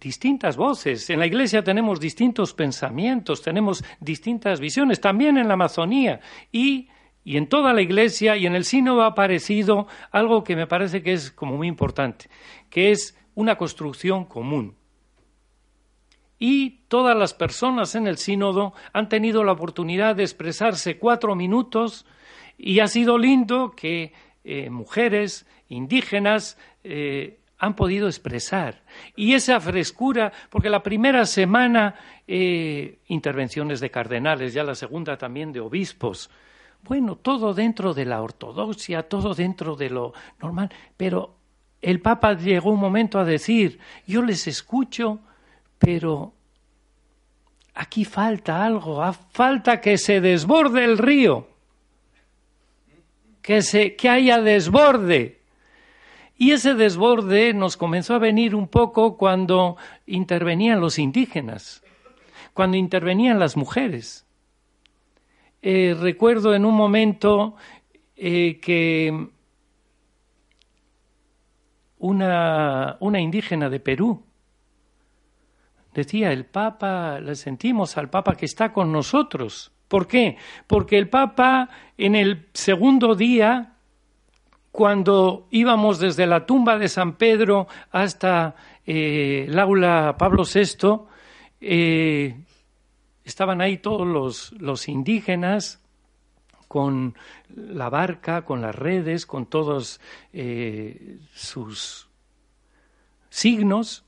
[0.02, 1.08] distintas voces.
[1.10, 6.20] En la Iglesia tenemos distintos pensamientos, tenemos distintas visiones, también en la Amazonía.
[6.50, 6.88] Y,
[7.24, 11.02] y en toda la Iglesia y en el sínodo ha aparecido algo que me parece
[11.02, 12.28] que es como muy importante,
[12.68, 14.74] que es una construcción común.
[16.38, 22.04] Y todas las personas en el sínodo han tenido la oportunidad de expresarse cuatro minutos
[22.58, 28.82] y ha sido lindo que eh, mujeres indígenas eh, han podido expresar.
[29.14, 31.94] Y esa frescura, porque la primera semana
[32.26, 36.28] eh, intervenciones de cardenales, ya la segunda también de obispos,
[36.82, 41.36] bueno, todo dentro de la ortodoxia, todo dentro de lo normal, pero
[41.80, 45.20] el Papa llegó un momento a decir, yo les escucho,
[45.78, 46.34] pero
[47.74, 49.00] aquí falta algo,
[49.30, 51.46] falta que se desborde el río,
[53.40, 55.41] que, se, que haya desborde.
[56.42, 59.76] Y ese desborde nos comenzó a venir un poco cuando
[60.06, 61.84] intervenían los indígenas,
[62.52, 64.26] cuando intervenían las mujeres.
[65.62, 67.54] Eh, recuerdo en un momento
[68.16, 69.28] eh, que
[71.98, 74.24] una, una indígena de Perú
[75.94, 79.70] decía, el Papa, le sentimos al Papa que está con nosotros.
[79.86, 80.38] ¿Por qué?
[80.66, 83.71] Porque el Papa en el segundo día,
[84.72, 88.56] cuando íbamos desde la tumba de San Pedro hasta
[88.86, 91.02] eh, el aula Pablo VI,
[91.60, 92.34] eh,
[93.22, 95.80] estaban ahí todos los, los indígenas
[96.68, 97.14] con
[97.54, 100.00] la barca, con las redes, con todos
[100.32, 102.08] eh, sus
[103.28, 104.06] signos,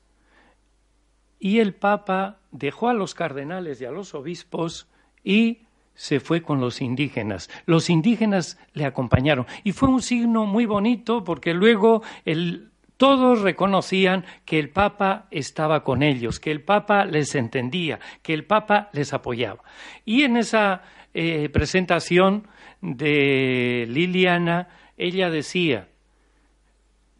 [1.39, 4.87] y el Papa dejó a los cardenales y a los obispos
[5.23, 7.49] y se fue con los indígenas.
[7.65, 14.25] Los indígenas le acompañaron y fue un signo muy bonito porque luego el, todos reconocían
[14.45, 19.13] que el Papa estaba con ellos, que el Papa les entendía, que el Papa les
[19.13, 19.63] apoyaba.
[20.05, 20.83] Y en esa
[21.13, 22.47] eh, presentación
[22.81, 24.67] de Liliana,
[24.97, 25.87] ella decía,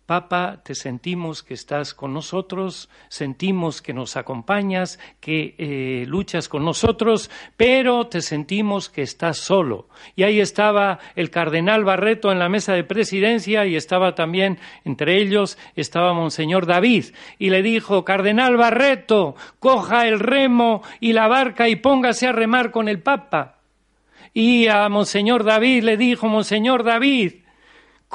[0.06, 6.64] Papa, te sentimos que estás con nosotros, sentimos que nos acompañas, que eh, luchas con
[6.64, 9.88] nosotros, pero te sentimos que estás solo.
[10.16, 15.18] Y ahí estaba el cardenal Barreto en la mesa de presidencia y estaba también entre
[15.18, 17.06] ellos estaba Monseñor David
[17.40, 22.72] y le dijo, Cardenal Barreto, coja el remo y la barca y póngase a remar
[22.72, 23.56] con el Papa.
[24.34, 27.45] Y a Monseñor David le dijo, Monseñor David,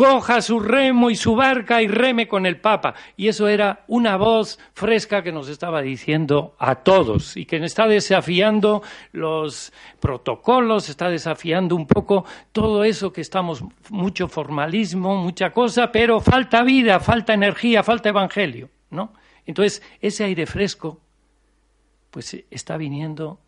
[0.01, 2.95] coja su remo y su barca y reme con el Papa.
[3.19, 7.87] Y eso era una voz fresca que nos estaba diciendo a todos y que está
[7.87, 8.83] desafiando
[9.13, 16.19] los protocolos, está desafiando un poco todo eso que estamos, mucho formalismo, mucha cosa, pero
[16.21, 19.13] falta vida, falta energía, falta evangelio, ¿no?
[19.45, 20.99] Entonces, ese aire fresco,
[22.11, 23.39] pues está viniendo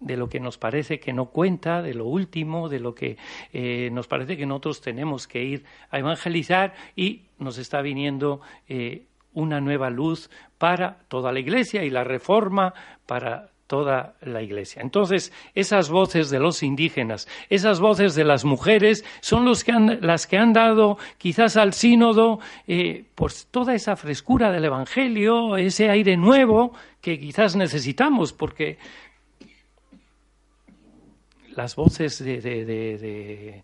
[0.00, 3.16] de lo que nos parece que no cuenta, de lo último, de lo que
[3.52, 9.04] eh, nos parece que nosotros tenemos que ir a evangelizar y nos está viniendo eh,
[9.34, 12.74] una nueva luz para toda la Iglesia y la reforma
[13.06, 14.82] para toda la Iglesia.
[14.82, 19.98] Entonces, esas voces de los indígenas, esas voces de las mujeres, son los que han,
[20.00, 25.88] las que han dado quizás al sínodo eh, pues toda esa frescura del Evangelio, ese
[25.88, 28.76] aire nuevo que quizás necesitamos, porque
[31.60, 33.62] las voces de,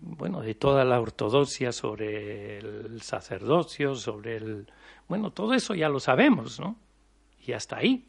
[0.00, 4.66] bueno, de toda la ortodoxia sobre el sacerdocio, sobre el...
[5.08, 6.76] Bueno, todo eso ya lo sabemos, ¿no?
[7.46, 8.06] Y hasta ahí.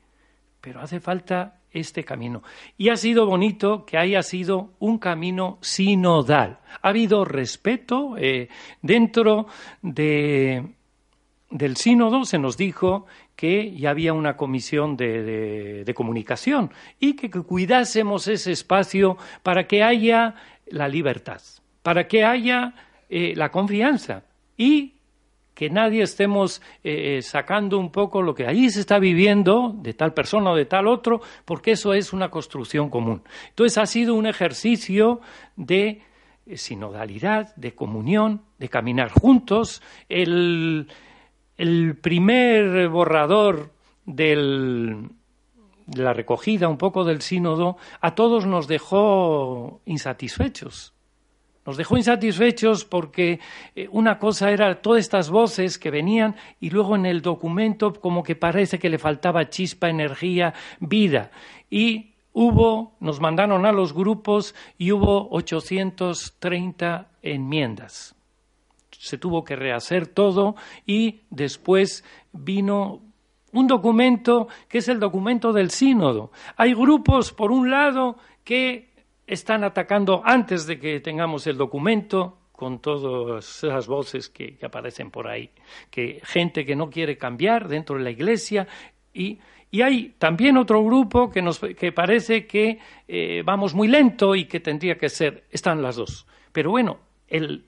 [0.61, 2.43] Pero hace falta este camino.
[2.77, 6.59] Y ha sido bonito que haya sido un camino sinodal.
[6.81, 8.47] Ha habido respeto eh,
[8.81, 9.47] dentro
[9.81, 10.65] de,
[11.49, 13.05] del sínodo, se nos dijo
[13.35, 20.35] que ya había una comisión de, comunicación y que, cuidásemos ese espacio para que haya
[20.67, 21.41] la libertad,
[21.81, 22.73] para que haya
[23.09, 24.23] eh, la confianza
[24.57, 24.95] y
[25.55, 30.13] que nadie estemos eh, sacando un poco lo que allí se está viviendo de tal
[30.13, 33.23] persona o de tal otro, porque eso es una construcción común.
[33.49, 35.21] Entonces ha sido un ejercicio
[35.55, 36.01] de
[36.45, 39.81] eh, sinodalidad, de comunión, de caminar juntos.
[40.09, 40.87] El,
[41.57, 43.71] el primer borrador
[44.05, 45.09] de
[45.93, 50.93] la recogida un poco del sínodo a todos nos dejó insatisfechos.
[51.65, 53.39] Nos dejó insatisfechos porque
[53.75, 58.21] eh, una cosa era todas estas voces que venían y luego en el documento como
[58.21, 61.31] que parece que le faltaba chispa, energía, vida.
[61.69, 68.14] Y hubo, nos mandaron a los grupos y hubo 830 enmiendas
[69.05, 72.03] se tuvo que rehacer todo y después
[72.33, 73.01] vino
[73.53, 76.31] un documento que es el documento del sínodo.
[76.57, 78.89] Hay grupos, por un lado, que
[79.27, 85.27] están atacando antes de que tengamos el documento, con todas esas voces que, aparecen por
[85.27, 85.51] ahí,
[85.91, 88.67] que gente que no quiere cambiar dentro de la Iglesia
[89.13, 89.39] y,
[89.83, 92.79] hay también otro grupo que, nos, que parece que
[93.09, 96.25] eh, vamos muy lento y que tendría que ser, están las dos.
[96.53, 97.65] Pero bueno, el,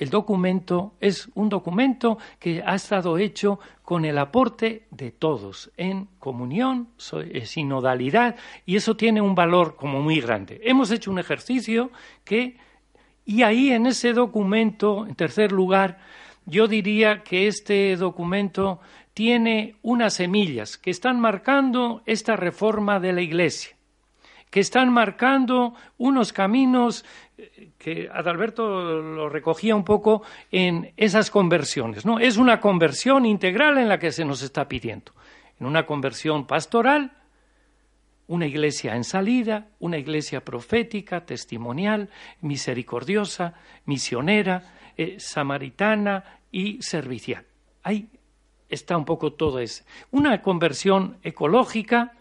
[0.00, 6.08] el documento es un documento que ha estado hecho con el aporte de todos, en
[6.18, 8.34] comunión, eh, sinodalidad,
[8.66, 10.60] y eso tiene un valor como muy grande.
[10.64, 11.90] Hemos hecho un ejercicio
[12.24, 12.56] que
[13.24, 15.98] y ahí en ese documento, en tercer lugar,
[16.46, 18.80] yo diría que este documento
[19.14, 23.76] tiene unas semillas que están marcando esta reforma de la Iglesia,
[24.50, 27.04] que están marcando unos caminos
[27.78, 32.04] que Adalberto lo recogía un poco en esas conversiones.
[32.04, 32.18] ¿no?
[32.18, 35.12] Es una conversión integral en la que se nos está pidiendo.
[35.58, 37.12] En una conversión pastoral,
[38.26, 42.08] una iglesia en salida, una iglesia profética, testimonial,
[42.40, 43.54] misericordiosa,
[43.86, 47.44] misionera, eh, samaritana y servicial.
[47.82, 48.08] Ahí
[48.68, 49.84] está un poco todo eso.
[50.12, 52.12] Una conversión ecológica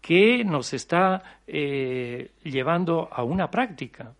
[0.00, 4.14] que nos está eh, llevando a una práctica.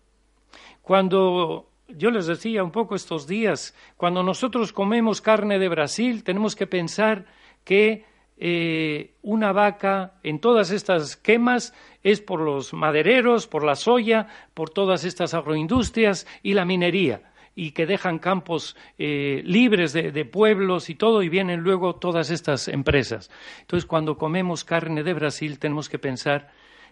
[0.89, 6.55] Cuando yo les decía un poco estos días, cuando nosotros comemos carne de Brasil, tenemos
[6.55, 7.27] que pensar
[7.63, 8.05] que
[8.37, 14.71] eh, una vaca en todas estas quemas es por los madereros, por la soya, por
[14.71, 20.89] todas estas agroindustrias y la minería, y que dejan campos eh, libres de, de, pueblos
[20.89, 23.29] y todo, y vienen luego todas estas empresas.
[23.61, 26.49] Entonces, cuando comemos carne de Brasil, tenemos que pensar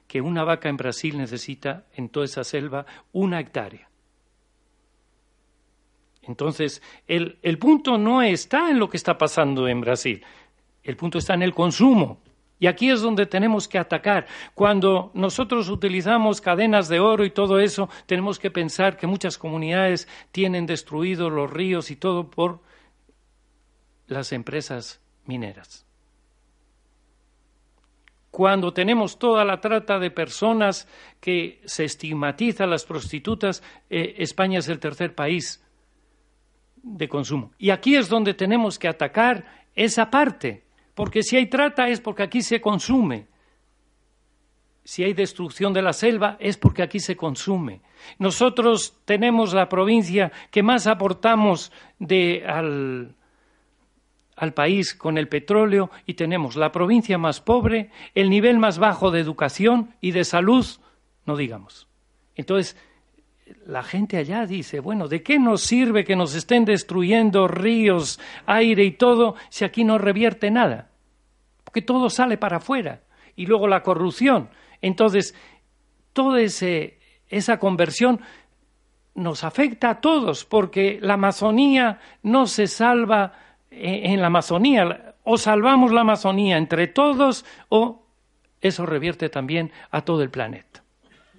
[0.08, 3.90] que una vaca en Brasil necesita, en toda esa selva, una hectárea.
[6.24, 10.24] Entonces, el, el punto no está en lo que está pasando en Brasil.
[10.84, 12.22] El punto está en el consumo.
[12.60, 14.26] Y aquí es donde tenemos que atacar.
[14.54, 20.08] Cuando nosotros utilizamos cadenas de oro y todo eso, tenemos que pensar que muchas comunidades
[20.32, 22.62] tienen destruidos los ríos y todo por
[24.08, 25.87] las empresas mineras.
[28.38, 30.88] Cuando tenemos toda la trata de personas
[31.20, 35.66] que se estigmatiza a las prostitutas, eh, España es el tercer país
[36.84, 37.52] de consumo.
[37.58, 42.22] Y aquí es donde tenemos que atacar esa parte porque si hay trata es porque
[42.22, 43.26] aquí se consume.
[44.84, 47.82] Si hay destrucción de la selva es porque aquí se consume.
[48.20, 51.72] Nosotros tenemos la provincia que más aportamos
[52.46, 53.16] al,
[54.38, 59.12] al país con el petróleo y tenemos la provincia más pobre, el nivel más bajo
[59.12, 60.66] de educación y de salud,
[61.26, 61.88] no digamos.
[62.36, 62.78] Entonces,
[63.66, 68.84] la gente allá dice, bueno, ¿de qué nos sirve que nos estén destruyendo ríos, aire
[68.84, 70.92] y todo si aquí no revierte nada?
[71.64, 73.02] Porque todo sale para afuera.
[73.36, 74.50] Y luego la corrupción.
[74.82, 75.34] Entonces,
[76.14, 78.22] toda esa conversión
[79.16, 85.16] nos afecta a todos, porque la Amazonía no se salva en la Amazonía.
[85.24, 88.04] O salvamos la Amazonía entre todos o
[88.62, 90.84] eso revierte también a todo el planeta.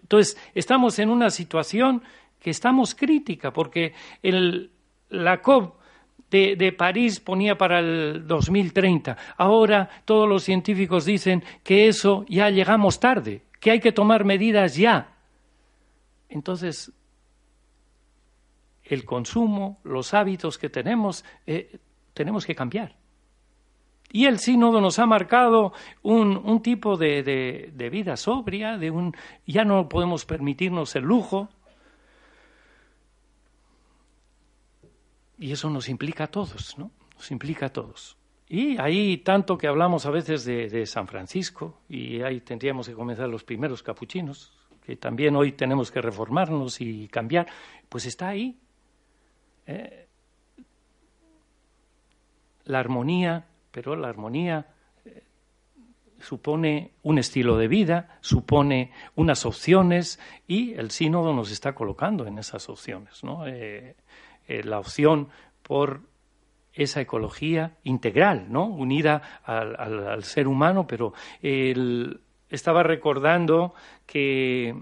[0.03, 2.03] Entonces, estamos en una situación
[2.41, 4.71] que estamos crítica, porque el,
[5.11, 5.75] la COP
[6.31, 9.17] de, París ponía para el 2030.
[9.37, 14.77] Ahora todos los científicos dicen que eso ya llegamos tarde, que hay que tomar medidas
[14.77, 15.17] ya.
[16.29, 16.93] Entonces,
[18.85, 21.79] el consumo, los hábitos que tenemos, eh,
[22.19, 22.97] tenemos que cambiar.
[24.11, 29.15] Y el sínodo nos ha marcado un, tipo de, de, vida sobria, de un
[29.47, 31.49] ya no podemos permitirnos el lujo.
[35.39, 36.91] Y eso nos implica a todos, ¿no?
[37.15, 38.17] Nos implica a todos.
[38.49, 43.29] Y ahí tanto que hablamos a veces de, San Francisco, y ahí tendríamos que comenzar
[43.29, 44.53] los primeros capuchinos,
[44.85, 47.47] que también hoy tenemos que reformarnos y cambiar,
[47.89, 48.59] pues está ahí.
[49.67, 50.08] ¿eh?
[52.69, 54.67] La armonía pero la armonía
[55.05, 55.23] eh,
[56.21, 62.39] supone un estilo de vida, supone unas opciones y el sínodo nos está colocando en
[62.39, 63.23] esas opciones.
[63.23, 63.47] ¿no?
[63.47, 63.97] Eh,
[64.47, 65.29] eh, la opción
[65.63, 66.01] por
[66.73, 68.65] esa ecología integral, ¿no?
[68.65, 71.13] unida al, ser humano, pero
[71.43, 73.75] estaba recordando
[74.07, 74.81] que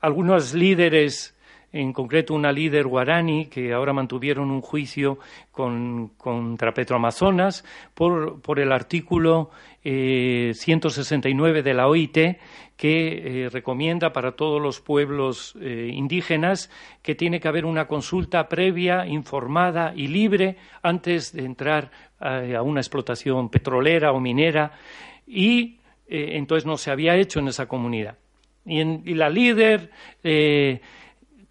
[0.00, 1.36] algunos líderes
[1.72, 5.18] en concreto una líder guarani que ahora mantuvieron un juicio
[5.50, 7.64] con, contra Petroamazonas
[7.94, 9.50] por, por el artículo
[9.82, 12.18] 169 eh, de la OIT
[12.80, 16.70] que eh, recomienda para todos los pueblos eh, indígenas
[17.02, 22.80] que tiene que haber una consulta previa, informada y libre antes de entrar a una
[22.80, 24.72] explotación petrolera o minera
[25.26, 28.18] y eh, entonces no se había hecho en esa comunidad.
[28.66, 29.90] Y, la líder,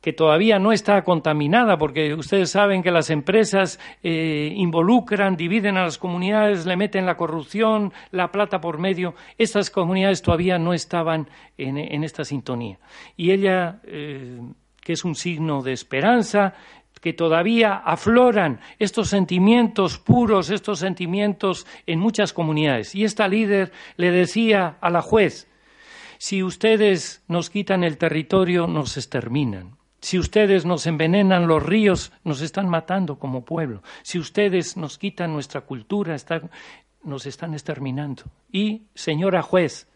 [0.01, 5.83] que todavía no está contaminada, porque ustedes saben que las empresas eh, involucran, dividen a
[5.83, 9.15] las comunidades, le meten la corrupción, la plata por medio.
[9.37, 12.79] Estas comunidades todavía no estaban en, esta sintonía.
[13.17, 16.53] Y ella, que es un signo de esperanza,
[17.01, 22.95] que todavía afloran estos sentimientos puros, estos sentimientos en muchas comunidades.
[22.95, 25.47] Y esta líder le decía a la juez,
[26.17, 29.78] si ustedes nos quitan el territorio, nos exterminan.
[30.01, 33.83] Si ustedes nos envenenan los ríos, nos están matando como pueblo.
[34.01, 36.15] Si ustedes nos quitan nuestra cultura,
[37.03, 38.23] nos están exterminando.
[38.51, 39.87] Y, señora juez,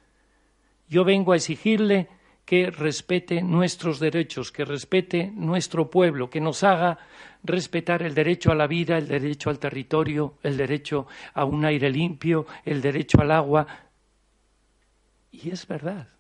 [0.90, 2.10] yo vengo a exigirle
[2.46, 6.98] que respete nuestros derechos, que respete nuestro pueblo, que nos haga
[7.44, 11.90] respetar el derecho a la vida, el derecho al territorio, el derecho a un aire
[11.90, 13.66] limpio, el derecho al agua.
[15.32, 16.13] Y es verdad.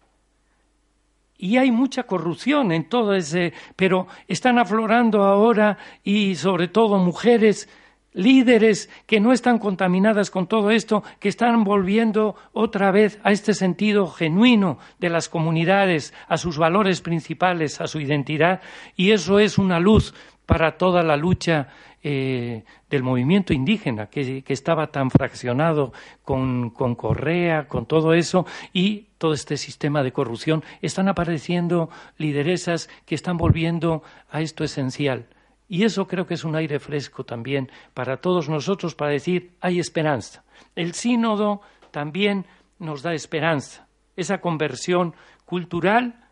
[1.37, 7.67] Y hay mucha corrupción en todo ese, pero están aflorando ahora y sobre todo mujeres
[8.13, 13.53] líderes que no están contaminadas con todo esto, que están volviendo otra vez a este
[13.53, 18.61] sentido genuino de las comunidades, a sus valores principales, a su identidad,
[18.95, 20.13] y eso es una luz
[20.45, 21.69] para toda la lucha
[22.03, 25.93] eh, del movimiento indígena, que, estaba tan fraccionado
[26.23, 30.63] con, con, Correa, con todo eso, y todo este sistema de corrupción.
[30.81, 35.27] Están apareciendo lideresas que están volviendo a esto esencial
[35.73, 39.79] y eso creo que es un aire fresco también para todos nosotros para decir hay
[39.79, 40.43] esperanza.
[40.75, 42.45] El sínodo también
[42.77, 46.27] nos da esperanza, esa conversión cultural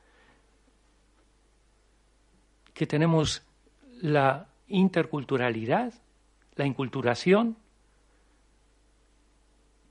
[2.76, 3.42] que tenemos
[4.02, 5.94] la interculturalidad,
[6.56, 7.58] la inculturación,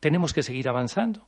[0.00, 1.26] tenemos que seguir avanzando.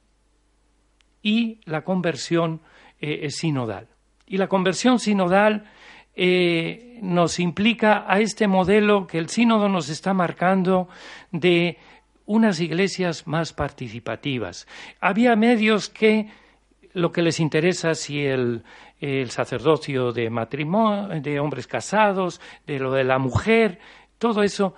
[1.23, 2.61] Y la conversión
[3.01, 3.89] eh, sinodal.
[4.27, 5.65] Y la conversión sinodal
[6.15, 10.89] eh, nos implica a este modelo que el sínodo nos está marcando
[11.31, 11.79] de
[12.27, 14.67] unas iglesias más participativas.
[15.01, 16.29] Había medios que
[16.95, 18.63] lo que les interesa si el,
[19.01, 23.79] el sacerdocio de matrimonio, de hombres casados, de lo de la mujer,
[24.19, 24.75] todo eso,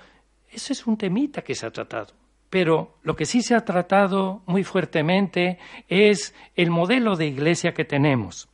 [0.50, 2.14] eso es un temita que se ha tratado.
[2.48, 5.58] Pero lo que sí se ha tratado muy fuertemente
[5.88, 8.48] es el modelo de iglesia que tenemos.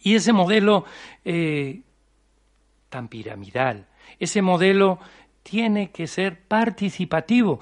[0.00, 0.84] Y ese modelo
[1.24, 1.82] eh,
[2.88, 3.86] tan piramidal.
[4.18, 4.98] Ese modelo
[5.42, 7.60] tiene que ser participativo.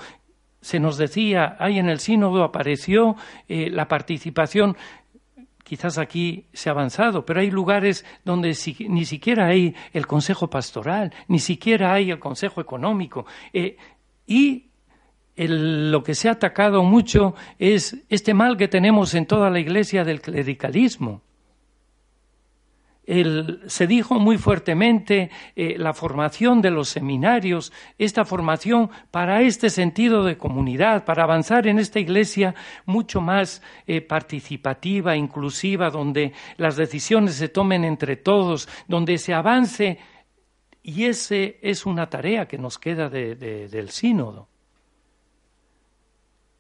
[0.61, 3.17] Se nos decía, ahí en el sínodo apareció
[3.49, 4.77] eh, la participación
[5.69, 8.57] quizás aquí se ha avanzado, pero hay lugares donde
[8.89, 13.27] ni siquiera hay el consejo pastoral, ni siquiera hay el consejo económico.
[13.53, 13.77] Eh,
[14.27, 14.71] y
[15.37, 20.05] lo que se ha atacado mucho es este mal que tenemos en toda la iglesia
[20.05, 21.23] del clericalismo
[23.67, 30.25] se dijo muy fuertemente eh, la formación de los seminarios, esta formación para este sentido
[30.25, 32.55] de comunidad, para avanzar en esta iglesia
[32.85, 39.99] mucho más eh, participativa, inclusiva, donde las decisiones se tomen entre todos, donde se avance.
[40.83, 44.49] Y esa es una tarea que nos queda del sínodo.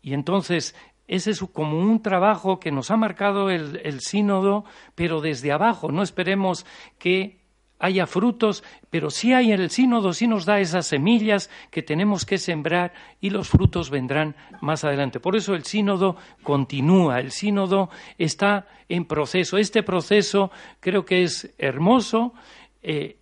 [0.01, 0.75] Y entonces
[1.09, 5.91] ese es como un trabajo que nos ha marcado el, sínodo, pero desde abajo.
[5.91, 6.67] No esperemos
[6.99, 7.39] que
[7.79, 12.27] haya frutos, pero sí hay en el sínodo, sí nos da esas semillas que tenemos
[12.27, 15.19] que sembrar y los frutos vendrán más adelante.
[15.19, 17.89] Por eso el sínodo continúa, el sínodo
[18.19, 19.57] está en proceso.
[19.57, 20.51] Este proceso
[20.81, 22.35] creo que es hermoso,
[22.83, 23.17] eh,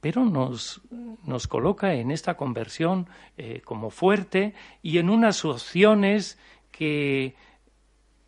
[0.00, 0.80] pero nos,
[1.48, 6.38] coloca en esta conversión eh, como fuerte y en unas opciones
[6.76, 7.34] que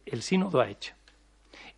[0.07, 0.95] el sínodo ha hecho.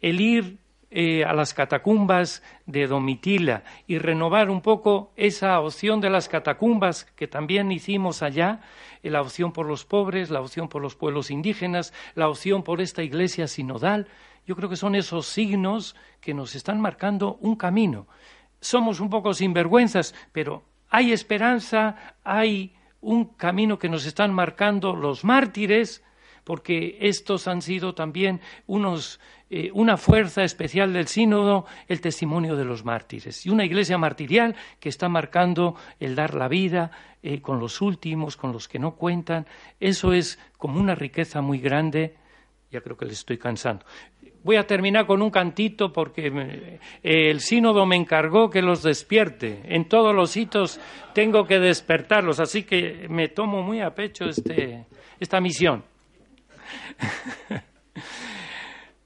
[0.01, 0.59] El ir
[0.93, 7.05] eh, a las catacumbas de Domitila y renovar un poco esa opción de las catacumbas
[7.05, 8.61] que también hicimos allá,
[9.03, 12.81] eh, la opción por los pobres, la opción por los pueblos indígenas, la opción por
[12.81, 14.09] esta iglesia sinodal.
[14.47, 18.07] Yo creo que son esos signos que nos están marcando un camino.
[18.61, 25.25] Somos un poco sinvergüenzas, pero hay esperanza, hay un camino que nos están marcando los
[25.25, 26.03] mártires,
[26.51, 29.21] porque estos han sido también unos,
[29.51, 33.47] eh, una fuerza especial del sínodo, el testimonio de los mártires.
[33.47, 36.91] Y una iglesia martirial que está marcando el dar la vida
[37.23, 39.47] eh, con los últimos, con los que no cuentan.
[39.79, 42.17] Eso es como una riqueza muy grande
[42.69, 43.85] ya creo que le estoy cansando.
[44.45, 49.61] Voy a terminar con un cantito porque eh, el sínodo me encargó que los despierte.
[49.65, 50.81] En todos los hitos
[51.13, 54.87] tengo que despertarlos, así que me tomo muy a pecho este,
[55.19, 55.85] esta misión.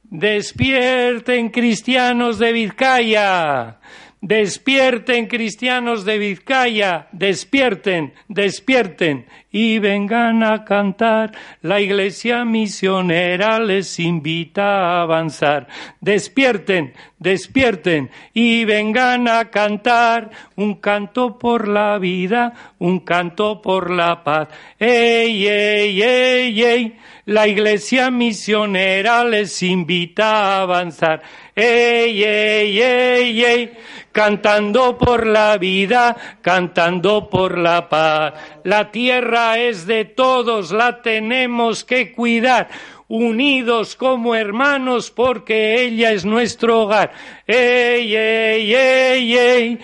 [0.03, 3.81] Despierten cristianos de Vizcaya,
[4.25, 11.33] Despierten cristianos de Vizcaya, despierten, despierten y vengan a cantar.
[11.61, 15.68] La iglesia misionera les invita a avanzar.
[16.01, 24.25] Despierten, despierten y vengan a cantar un canto por la vida, un canto por la
[24.25, 24.49] paz.
[24.79, 26.99] ¡Ey, ey, ey, ey!
[27.27, 31.22] La iglesia misionera les invita a avanzar.
[31.55, 33.73] ¡Ey, ey, ey, ey!
[34.15, 38.35] cantando por la vida, cantando por la paz.
[38.63, 42.69] La tierra es de todos, la tenemos que cuidar
[43.09, 47.13] unidos como hermanos porque ella es nuestro hogar.
[47.47, 49.79] ¡Ey, ey, ey, ey!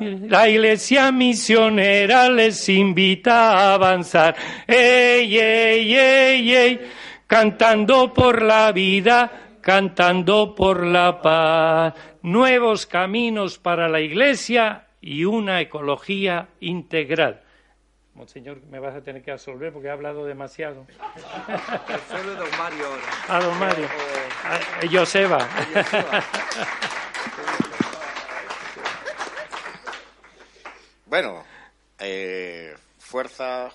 [0.00, 4.34] la iglesia misionera les invita a avanzar.
[4.66, 6.80] ¡Ey, ey, ey, ey!
[7.26, 15.60] Cantando por la vida, cantando por la paz nuevos caminos para la Iglesia y una
[15.60, 17.40] ecología integral.
[18.14, 20.86] Monseñor, me vas a tener que absolver porque he hablado demasiado.
[22.08, 23.02] Solo don Mario ahora.
[23.28, 23.88] A don Mario.
[24.44, 25.48] A Joseba.
[31.06, 31.44] Bueno,
[31.98, 33.70] eh, fuerza,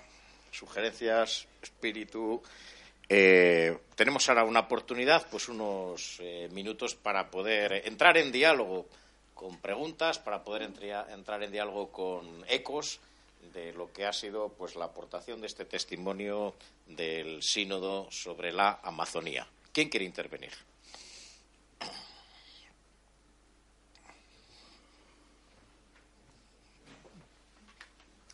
[0.52, 2.42] sugerencias, espíritu,
[3.10, 8.88] eh, tenemos ahora una oportunidad, pues unos eh, minutos para poder entrar en diálogo
[9.34, 13.00] con preguntas, para poder entrar en diálogo con ecos
[13.54, 16.54] de lo que ha sido pues la aportación de este testimonio
[16.86, 19.48] del sínodo sobre la Amazonía.
[19.72, 20.52] ¿Quién quiere intervenir?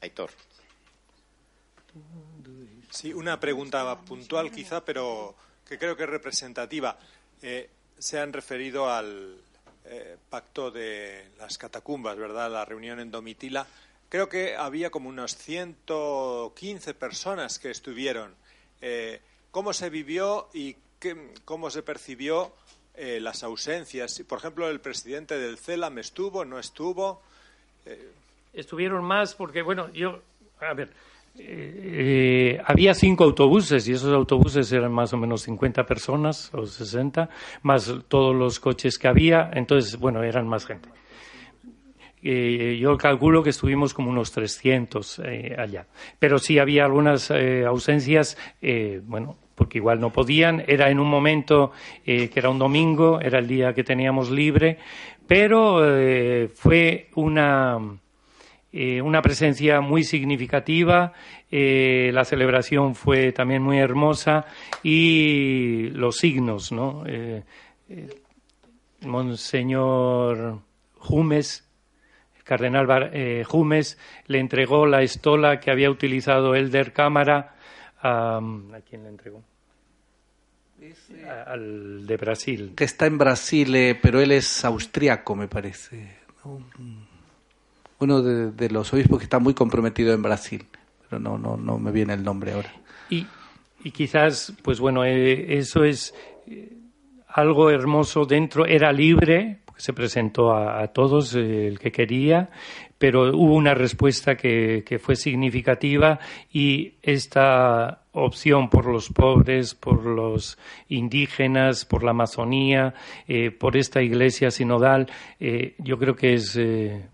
[0.02, 0.32] Aitor.
[2.96, 5.36] Sí, una pregunta puntual quizá, pero
[5.68, 6.98] que creo que es representativa.
[7.42, 7.70] Eh,
[8.00, 9.36] se han referido al
[9.84, 12.50] eh, pacto de las catacumbas, ¿verdad?
[12.50, 13.68] La reunión en Domitila.
[14.08, 18.34] Creo que había como unas 115 personas que estuvieron.
[18.80, 19.20] Eh,
[19.52, 20.78] ¿Cómo se vivió y
[21.44, 22.54] cómo se percibió
[22.96, 24.24] las ausencias?
[24.26, 27.22] Por ejemplo, el presidente del CELAM estuvo, no estuvo.
[28.54, 30.22] Estuvieron más porque, bueno, yo,
[30.62, 30.94] a ver,
[31.38, 37.30] eh, había cinco autobuses y esos autobuses eran más o menos 50 personas o 60,
[37.62, 40.90] más todos los coches que había, entonces, bueno, eran más gente.
[42.22, 45.86] Eh, yo calculo que estuvimos como unos 300 eh, allá.
[46.18, 48.38] Pero sí había algunas ausencias,
[49.04, 50.64] bueno, porque igual no podían.
[50.68, 51.72] Era en un momento
[52.04, 54.80] que era un domingo, era el día que teníamos libre,
[55.28, 55.82] pero
[56.56, 57.78] fue una
[58.78, 61.14] eh, una presencia muy significativa,
[61.50, 64.48] eh, la celebración fue también muy hermosa
[64.84, 67.06] y los signos, ¿no?
[67.08, 67.46] Eh,
[69.00, 70.60] Monseñor
[70.98, 71.66] Jumes,
[72.36, 73.98] el cardenal Jumes,
[74.28, 77.56] le entregó la estola que había utilizado Elder Cámara
[78.02, 79.42] a, ¿a quién le entregó?
[81.48, 82.74] al de Brasil.
[82.76, 86.26] Que está en Brasil, pero él es austriaco, me parece
[88.00, 90.66] uno de, los obispos que está muy comprometido en Brasil,
[91.08, 92.74] pero no, no, no me viene el nombre ahora.
[93.10, 93.26] Y,
[93.84, 96.14] y quizás, pues bueno, eh, eso es
[96.48, 96.74] eh,
[97.28, 102.50] algo hermoso dentro, era libre, se presentó a, todos eh, el que quería,
[102.98, 106.20] pero hubo una respuesta que, que, fue significativa
[106.52, 110.58] y esta opción por los pobres, por los
[110.90, 112.94] indígenas, por la Amazonía,
[113.28, 115.08] eh, por esta iglesia sinodal,
[115.40, 116.60] eh, yo creo que es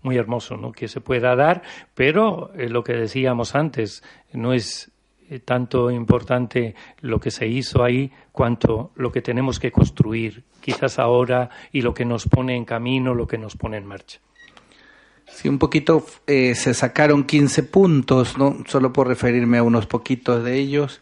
[0.02, 0.72] muy hermoso ¿no?
[0.72, 1.62] que se pueda dar,
[1.94, 4.90] pero lo que decíamos antes, no es
[5.44, 11.50] tanto importante lo que se hizo ahí cuanto lo que tenemos que construir quizás ahora
[11.72, 14.20] y lo que nos pone en camino, lo que nos pone en marcha.
[15.26, 18.58] Sí, un poquito eh, se sacaron 15 puntos, ¿no?
[18.66, 21.00] solo por referirme a unos poquitos de ellos.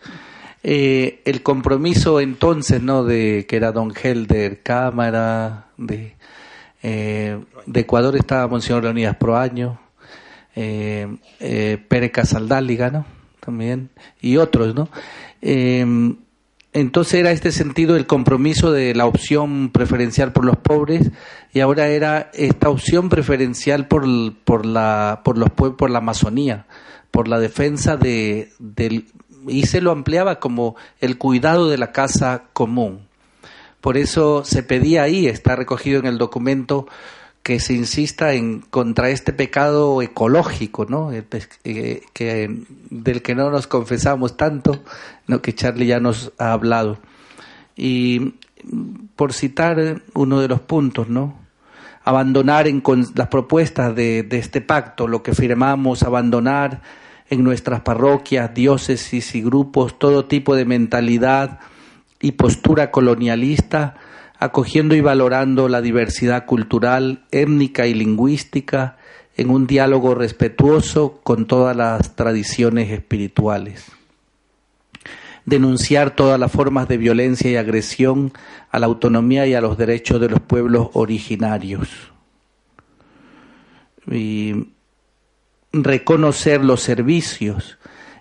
[0.63, 3.05] Eh, el compromiso entonces, ¿no?
[3.05, 6.15] De que era Don Helder Cámara, de,
[6.83, 7.41] eh,
[7.73, 9.81] Ecuador estaba Monseñor Leonidas Proaño,
[10.55, 11.09] eh,
[11.89, 13.07] Pérez Casaldáliga, ¿no?
[13.41, 13.89] También,
[14.21, 14.91] y otros, ¿no?
[16.73, 21.11] Entonces era este sentido el compromiso de la opción preferencial por los pobres
[21.53, 24.05] y ahora era esta opción preferencial por,
[24.45, 26.67] por la por los por la Amazonía,
[27.11, 28.53] por la defensa de,
[29.49, 33.09] y se lo ampliaba como el cuidado de la casa común.
[33.81, 36.87] Por eso se pedía ahí, está recogido en el documento,
[37.43, 41.11] que se insista en contra este pecado ecológico, ¿no?
[41.13, 41.25] Eh,
[42.13, 44.83] que, del que no nos confesamos tanto,
[45.27, 45.41] ¿no?
[45.41, 46.99] que Charlie ya nos ha hablado.
[47.77, 48.35] Y
[49.17, 51.39] por citar uno de los puntos, ¿no?
[52.05, 52.83] Abandonar en
[53.15, 56.81] las propuestas de, de este pacto, lo que firmamos, abandonar
[57.29, 61.61] en nuestras parroquias, diócesis y grupos todo tipo de mentalidad
[62.21, 63.97] y postura colonialista,
[64.39, 68.97] acogiendo y valorando la diversidad cultural, étnica y lingüística
[69.37, 74.00] en un diálogo respetuoso con todas las tradiciones espirituales.
[75.51, 78.33] Denunciar todas las formas de violencia y agresión
[78.71, 81.89] a la autonomía y a los derechos de los pueblos originarios.
[84.09, 84.69] Y
[85.73, 87.79] reconocer los servicios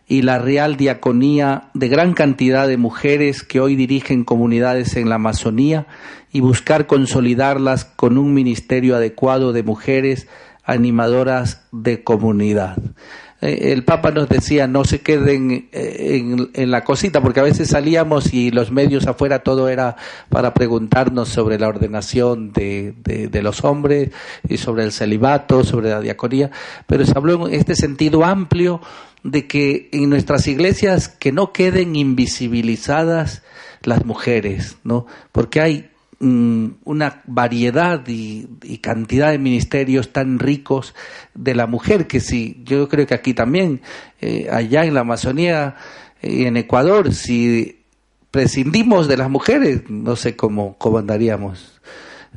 [0.08, 5.16] y la real diaconía de gran cantidad de mujeres que hoy dirigen comunidades en la
[5.16, 5.86] Amazonía
[6.32, 10.28] y buscar consolidarlas con un ministerio adecuado de mujeres
[10.64, 12.78] animadoras de comunidad.
[13.42, 17.70] Eh, el Papa nos decía no se queden eh, en, la cosita, porque a veces
[17.70, 19.96] salíamos y los medios afuera todo era
[20.30, 24.12] para preguntarnos sobre la ordenación de, de, los hombres
[24.48, 26.52] y sobre el celibato, sobre la diaconía,
[26.86, 28.82] pero se habló en este sentido amplio
[29.24, 33.44] de que en nuestras iglesias que no queden invisibilizadas
[33.84, 35.06] las mujeres, ¿no?
[35.32, 35.90] Porque hay
[36.22, 38.48] una variedad y,
[38.82, 40.94] cantidad de ministerios tan ricos
[41.34, 43.82] de la mujer que si yo creo que aquí también
[44.20, 45.76] eh, allá en la Amazonía
[46.22, 47.84] y en Ecuador si
[48.32, 51.80] prescindimos de las mujeres no sé cómo cómo andaríamos.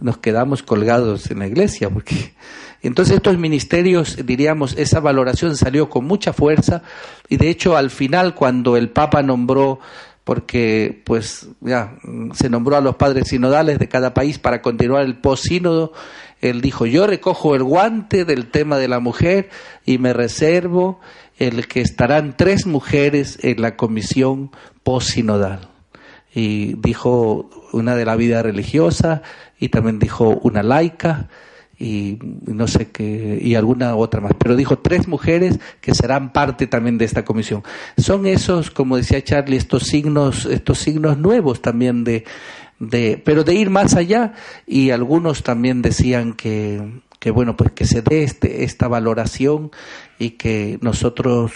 [0.01, 2.35] Nos quedamos colgados en la iglesia porque
[2.83, 6.83] entonces estos ministerios, diríamos, esa valoración salió con mucha fuerza
[7.29, 9.79] y de hecho al final cuando el Papa nombró
[10.25, 11.97] porque pues ya
[12.35, 15.93] se nombró a los padres sinodales de cada país para continuar el post-sínodo,
[16.41, 19.49] él dijo, yo recojo el guante del tema de la mujer
[19.85, 21.01] y me reservo
[21.39, 24.51] el que estarán tres mujeres en la comisión
[24.83, 25.69] post-sinodal.
[26.35, 29.23] Y dijo una de la vida religiosa
[29.59, 31.29] y también dijo una laica
[31.83, 36.69] y no sé qué, y alguna otra más, pero dijo tres mujeres que serán parte
[36.69, 37.65] también de esta comisión.
[37.97, 42.25] Son esos, como decía Charlie, estos signos, estos signos nuevos también de,
[42.79, 47.85] de, pero de ir más allá, y algunos también decían que, que bueno, pues que
[47.85, 49.73] se dé este, esta valoración
[50.21, 51.53] y que nosotros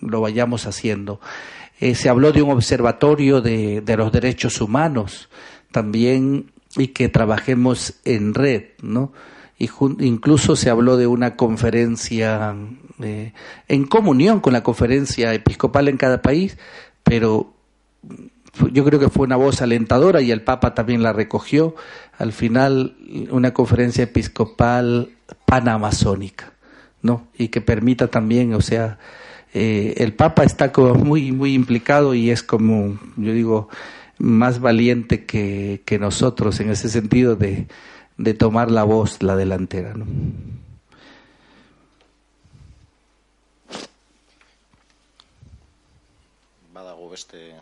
[0.00, 1.20] lo vayamos haciendo.
[1.80, 5.28] Eh, se habló de un observatorio de, de los derechos humanos
[5.72, 9.12] también y que trabajemos en red, ¿no?
[9.58, 12.54] Incluso se habló de una conferencia
[13.02, 13.32] eh,
[13.68, 16.58] en comunión con la conferencia episcopal en cada país,
[17.02, 17.54] pero
[18.72, 21.74] yo creo que fue una voz alentadora y el Papa también la recogió.
[22.18, 22.96] Al final,
[23.30, 25.10] una conferencia episcopal
[25.46, 26.52] panamazónica,
[27.02, 27.26] ¿no?
[27.36, 28.98] Y que permita también, o sea,
[29.52, 33.68] eh, el Papa está como muy, muy implicado y es como, yo digo,
[34.18, 37.66] más valiente que nosotros en ese sentido de,
[38.16, 39.94] de tomar la voz, la delantera.
[39.94, 40.06] ¿no?
[47.14, 47.54] este...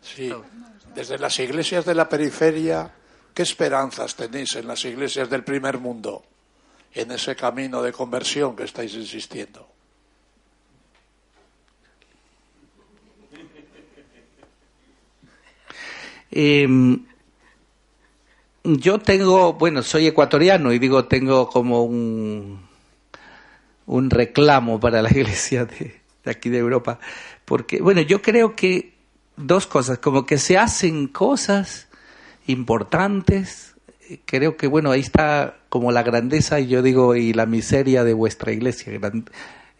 [0.00, 0.32] Sí,
[0.94, 2.90] desde las iglesias de la periferia,
[3.32, 6.24] ¿qué esperanzas tenéis en las iglesias del primer mundo
[6.92, 9.68] en ese camino de conversión que estáis insistiendo?
[16.30, 16.68] Eh,
[18.64, 22.60] yo tengo, bueno, soy ecuatoriano y digo, tengo como un,
[23.86, 26.98] un reclamo para la iglesia de, aquí de Europa,
[27.44, 28.94] porque, bueno, yo creo que
[29.36, 31.88] dos cosas, como que se hacen cosas
[32.46, 33.74] importantes,
[34.26, 38.12] creo que, bueno, ahí está como la grandeza y yo digo, y la miseria de
[38.12, 38.92] vuestra iglesia,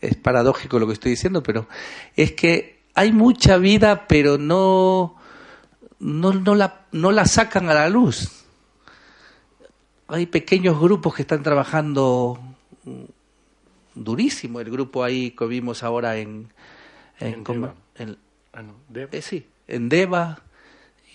[0.00, 1.68] es paradójico lo que estoy diciendo, pero
[2.16, 5.19] es que hay mucha vida, pero no
[6.00, 8.44] no, no, la, no la sacan a la luz.
[10.08, 12.40] Hay pequeños grupos que están trabajando
[13.94, 14.60] durísimo.
[14.60, 16.48] El grupo ahí que vimos ahora en...
[17.20, 17.74] En, Deva.
[18.54, 18.62] Ah,
[18.94, 20.40] eh, sí, en Deva.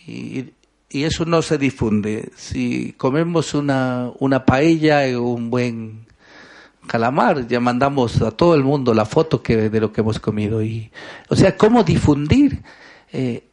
[0.05, 0.51] Y,
[0.91, 2.29] y, eso no se difunde.
[2.35, 6.05] Si comemos una, una paella y un buen
[6.85, 10.61] calamar, ya mandamos a todo el mundo la foto que, de lo que hemos comido.
[10.61, 10.91] Y,
[11.27, 12.61] o sea, ¿cómo difundir?
[13.11, 13.43] Eh,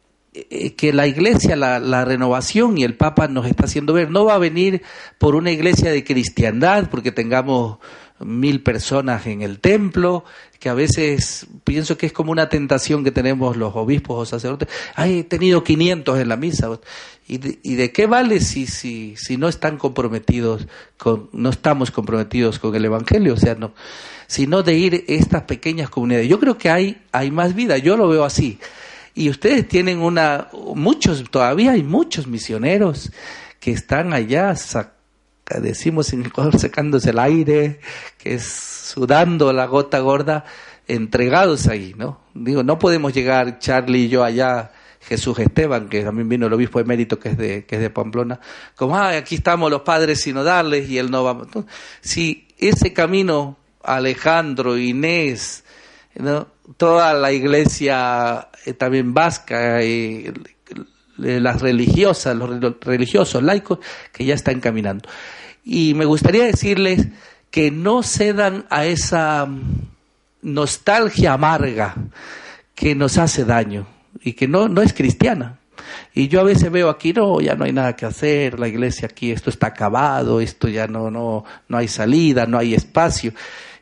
[0.75, 4.35] que la iglesia, la, la, renovación y el Papa nos está haciendo ver, no va
[4.35, 4.81] a venir
[5.17, 7.77] por una iglesia de cristiandad, porque tengamos
[8.19, 10.23] mil personas en el templo,
[10.59, 14.69] que a veces pienso que es como una tentación que tenemos los obispos o sacerdotes.
[14.95, 16.79] Ay, he tenido 500 en la misa.
[17.27, 21.91] ¿Y de, y de qué vale si, si, si no están comprometidos con, no estamos
[21.91, 23.33] comprometidos con el Evangelio?
[23.33, 23.73] O sea, no,
[24.27, 26.29] sino de ir a estas pequeñas comunidades.
[26.29, 28.59] Yo creo que hay, hay más vida, yo lo veo así.
[29.15, 33.11] Y ustedes tienen una, muchos, todavía hay muchos misioneros
[33.59, 34.55] que están allá,
[35.61, 37.79] decimos en Ecuador, secándose el aire,
[38.17, 40.45] que es sudando la gota gorda,
[40.87, 42.21] entregados ahí, ¿no?
[42.33, 44.71] Digo, no podemos llegar Charlie y yo allá,
[45.01, 47.89] Jesús Esteban, que también vino el obispo de mérito que es de, que es de
[47.89, 48.39] Pamplona,
[48.75, 51.45] como, ah, aquí estamos los padres sinodales y él no va.
[52.01, 55.63] Si ese camino, Alejandro, Inés,
[56.15, 56.47] ¿no?
[56.77, 60.31] Toda la iglesia eh, también vasca, y
[61.17, 63.79] las religiosas, los religiosos, laicos,
[64.11, 65.07] que ya están caminando.
[65.63, 67.07] Y me gustaría decirles
[67.51, 69.47] que no cedan a esa
[70.41, 71.95] nostalgia amarga
[72.75, 73.87] que nos hace daño
[74.21, 75.59] y que no, no es cristiana.
[76.13, 79.07] Y yo a veces veo aquí, no, ya no hay nada que hacer, la iglesia
[79.07, 83.33] aquí, esto está acabado, esto ya no, no, no hay salida, no hay espacio.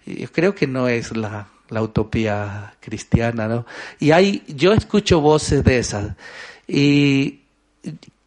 [0.06, 3.66] Yo creo que no es la, la utopía cristiana, ¿no?
[4.00, 6.16] Y hay, yo escucho voces de esas.
[6.68, 7.40] Y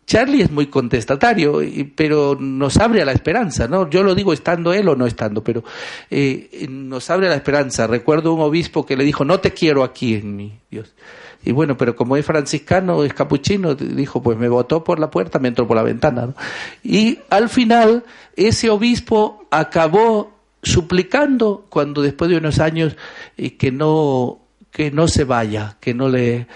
[0.07, 1.61] Charlie es muy contestatario,
[1.95, 3.89] pero nos abre a la esperanza, ¿no?
[3.89, 5.63] Yo lo digo estando él o no estando, pero
[6.11, 7.87] eh, nos abre a la esperanza.
[7.87, 10.95] Recuerdo un obispo que le dijo, no te quiero aquí en mi Dios.
[11.45, 15.39] Y bueno, pero como es franciscano, es capuchino, dijo, pues me votó por la puerta,
[15.39, 16.35] me entró por la ventana.
[16.83, 18.05] Y al final,
[18.35, 20.34] ese obispo acabó
[20.65, 22.97] suplicando cuando después de unos años
[23.59, 26.49] que no que no se vaya, que no le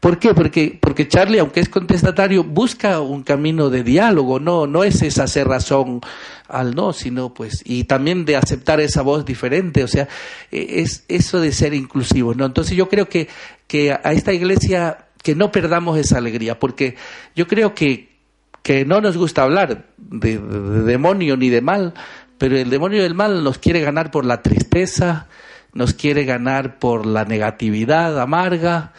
[0.00, 0.32] ¿Por qué?
[0.32, 5.26] Porque, porque Charlie, aunque es contestatario, busca un camino de diálogo, no, no es esa
[5.42, 6.00] razón
[6.46, 10.06] al no, sino pues, y también de aceptar esa voz diferente, o sea,
[10.52, 12.46] e, es eso de ser inclusivos, ¿no?
[12.46, 13.28] Entonces yo creo que,
[13.66, 16.94] que a esta iglesia, que no perdamos esa alegría, porque
[17.34, 18.20] yo creo que,
[18.62, 21.94] que no nos gusta hablar de demonio ni de mal,
[22.38, 25.28] pero el demonio del mal nos quiere ganar por la tristeza,
[25.74, 28.92] nos quiere ganar por la negatividad amarga,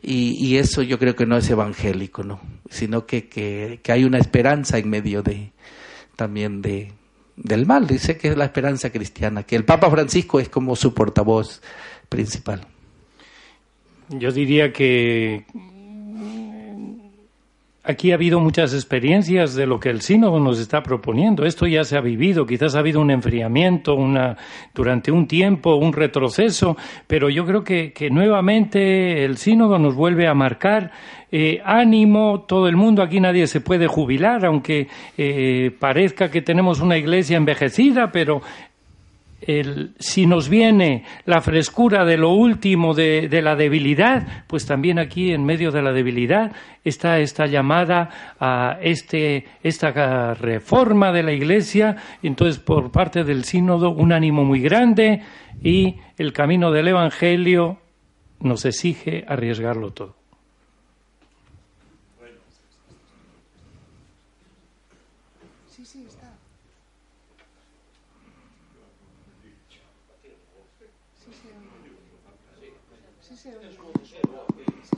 [0.00, 2.40] y, eso yo creo que no es evangélico, ¿no?
[2.70, 5.52] Sino que, que, hay una esperanza en medio de
[6.14, 6.92] también de,
[7.36, 7.86] del mal.
[7.86, 11.62] Dice que es la esperanza cristiana, que el Papa Francisco es como su portavoz
[12.08, 12.66] principal.
[14.08, 15.44] Yo diría que
[17.88, 21.46] Aquí ha habido muchas experiencias de lo que el sínodo nos está proponiendo.
[21.46, 22.44] Esto ya se ha vivido.
[22.44, 24.36] Quizás ha habido un enfriamiento una,
[24.74, 30.34] durante un tiempo, un retroceso, pero yo creo que, nuevamente el sínodo nos vuelve a
[30.34, 30.92] marcar
[31.32, 32.44] eh, ánimo.
[32.46, 37.38] Todo el mundo, aquí nadie se puede jubilar, aunque eh, parezca que tenemos una iglesia
[37.38, 38.42] envejecida, pero
[39.98, 45.44] si nos viene la frescura de lo último de, la debilidad, pues también aquí en
[45.44, 46.52] medio de la debilidad
[46.84, 53.90] está esta llamada a este, esta reforma de la Iglesia, entonces por parte del sínodo
[53.90, 55.22] un ánimo muy grande
[55.62, 57.78] y el camino del Evangelio
[58.40, 60.18] nos exige arriesgarlo todo.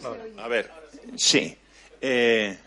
[0.02, 0.08] A
[0.50, 0.70] ver,
[1.16, 1.56] sí.
[2.00, 2.58] Eh,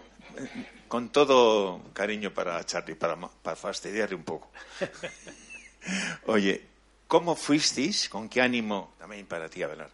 [0.88, 4.52] con todo cariño para Charlie, para, para fastidiarle un poco.
[6.28, 6.62] Oye,
[7.08, 8.10] ¿cómo fuisteis?
[8.10, 8.94] ¿Con qué ánimo?
[8.98, 9.90] También para ti, Abelar.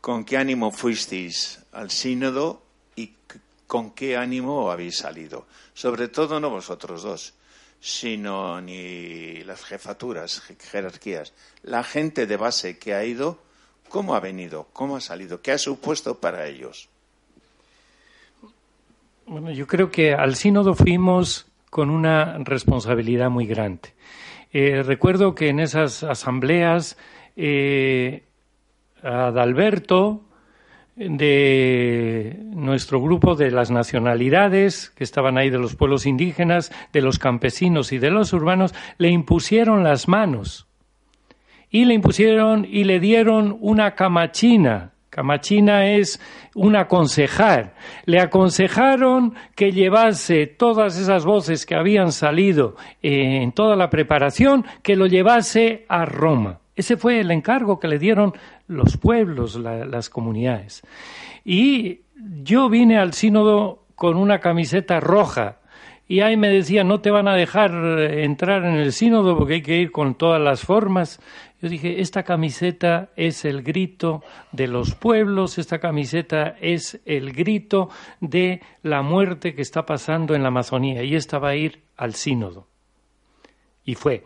[0.00, 2.62] ¿Con qué ánimo fuisteis al sínodo
[2.96, 3.14] y
[3.66, 5.46] con qué ánimo habéis salido?
[5.74, 7.34] Sobre todo no vosotros dos,
[7.80, 11.32] sino ni las jefaturas, jerarquías,
[11.62, 13.38] la gente de base que ha ido,
[13.88, 14.66] ¿cómo ha venido?
[14.72, 15.40] ¿Cómo ha salido?
[15.40, 16.88] ¿Qué ha supuesto para ellos?
[19.28, 23.88] Bueno, yo creo que al sínodo fuimos con una responsabilidad muy grande.
[24.52, 26.96] Eh, recuerdo que en esas asambleas
[27.34, 28.22] eh,
[29.02, 30.22] Adalberto
[30.94, 37.18] de nuestro grupo de las nacionalidades que estaban ahí de los pueblos indígenas, de los
[37.18, 40.68] campesinos y de los urbanos, le impusieron las manos
[41.68, 46.20] y le impusieron y le dieron una camachina Camachina es
[46.54, 47.72] un aconsejar.
[48.04, 54.94] Le aconsejaron que llevase todas esas voces que habían salido en toda la preparación, que
[54.94, 56.60] lo llevase a Roma.
[56.74, 58.34] Ese fue el encargo que le dieron
[58.68, 60.82] los pueblos, las comunidades.
[61.46, 62.00] Y
[62.42, 65.60] yo vine al sínodo con una camiseta roja
[66.08, 67.72] y ahí me decía, no te van a dejar
[68.12, 71.20] entrar en el sínodo porque hay que ir con todas las formas.
[71.62, 74.22] Yo dije, esta camiseta es el grito
[74.52, 77.88] de los pueblos, esta camiseta es el grito
[78.20, 82.14] de la muerte que está pasando en la Amazonía y esta va a ir al
[82.14, 82.66] sínodo.
[83.84, 84.24] Y fue.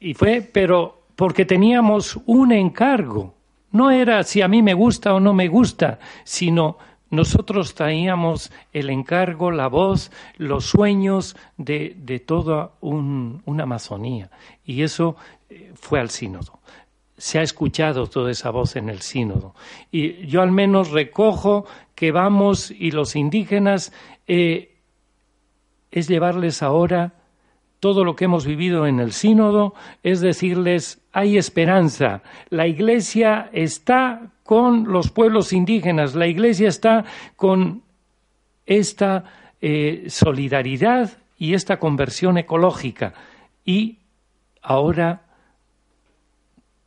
[0.00, 3.34] Y fue, pero porque teníamos un encargo.
[3.72, 6.78] No era si a mí me gusta o no me gusta, sino
[7.10, 14.30] nosotros traíamos el encargo, la voz, los sueños de, de toda una Amazonía.
[14.64, 15.16] Y eso
[15.74, 16.60] fue al sínodo.
[17.16, 19.54] Se ha escuchado toda esa voz en el sínodo.
[19.90, 23.92] Y yo al menos recojo que vamos y los indígenas
[24.26, 24.76] eh,
[25.90, 27.14] es llevarles ahora
[27.82, 29.74] todo lo que hemos vivido en el sínodo,
[30.04, 37.04] es decirles, hay esperanza, la Iglesia está con los pueblos indígenas, la Iglesia está
[37.34, 37.82] con
[38.66, 39.24] esta
[39.60, 43.14] eh, solidaridad y esta conversión ecológica.
[43.64, 43.98] Y
[44.62, 45.22] ahora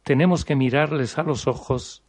[0.06, 2.04] tenemos que mirarles a los ojos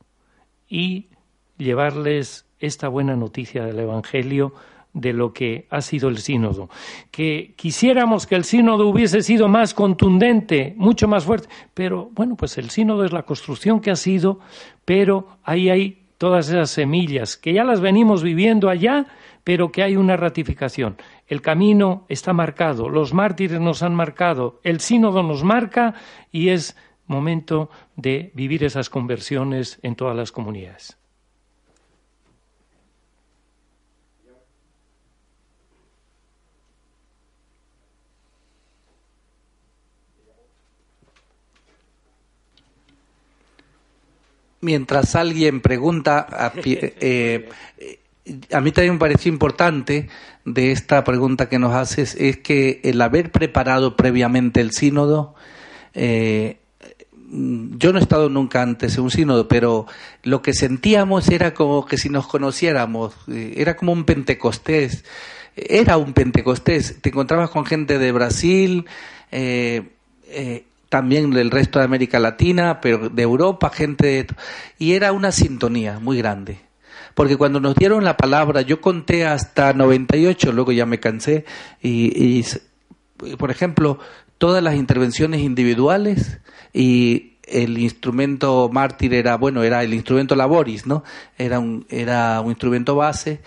[0.69, 1.09] y
[1.57, 4.53] llevarles esta buena noticia del Evangelio
[4.93, 6.69] de lo que ha sido el sínodo.
[7.11, 12.59] Que quisiéramos que el sínodo hubiese sido más contundente, mucho más fuerte, pero bueno, pues
[12.59, 14.41] el sínodo es la construcción que ha sido,
[14.85, 19.07] pero ahí hay todas esas semillas que ya las venimos viviendo allá,
[19.43, 20.99] pero que hay una ratificación.
[21.27, 25.95] El camino está marcado, los mártires nos han marcado, el sínodo nos marca
[26.31, 30.99] y es momento de vivir esas conversiones en todas las comunidades.
[44.67, 47.49] mientras alguien pregunta, a, eh,
[48.53, 50.09] a mí también me pareció importante
[50.45, 55.35] de esta pregunta que nos haces, es que el haber preparado previamente el sínodo,
[55.95, 56.59] eh,
[57.79, 59.87] yo no he estado nunca antes en un sínodo, pero
[60.23, 65.05] lo que sentíamos era como que si nos conociéramos, eh, era como un Pentecostés,
[65.55, 68.87] era un Pentecostés, te encontrabas con gente de Brasil,
[69.33, 69.83] eh,
[70.89, 74.27] también del resto de América Latina, pero de Europa, gente de...
[74.79, 76.61] Y era una sintonía muy grande.
[77.15, 81.45] Porque cuando nos dieron la palabra, yo conté hasta 98, luego ya me cansé,
[81.83, 82.45] y,
[83.39, 83.99] por ejemplo,
[84.39, 86.41] todas las intervenciones individuales
[86.73, 91.05] y el instrumento mártir era, bueno, era el instrumento laboris, ¿no?
[91.39, 93.41] Era un, era un instrumento base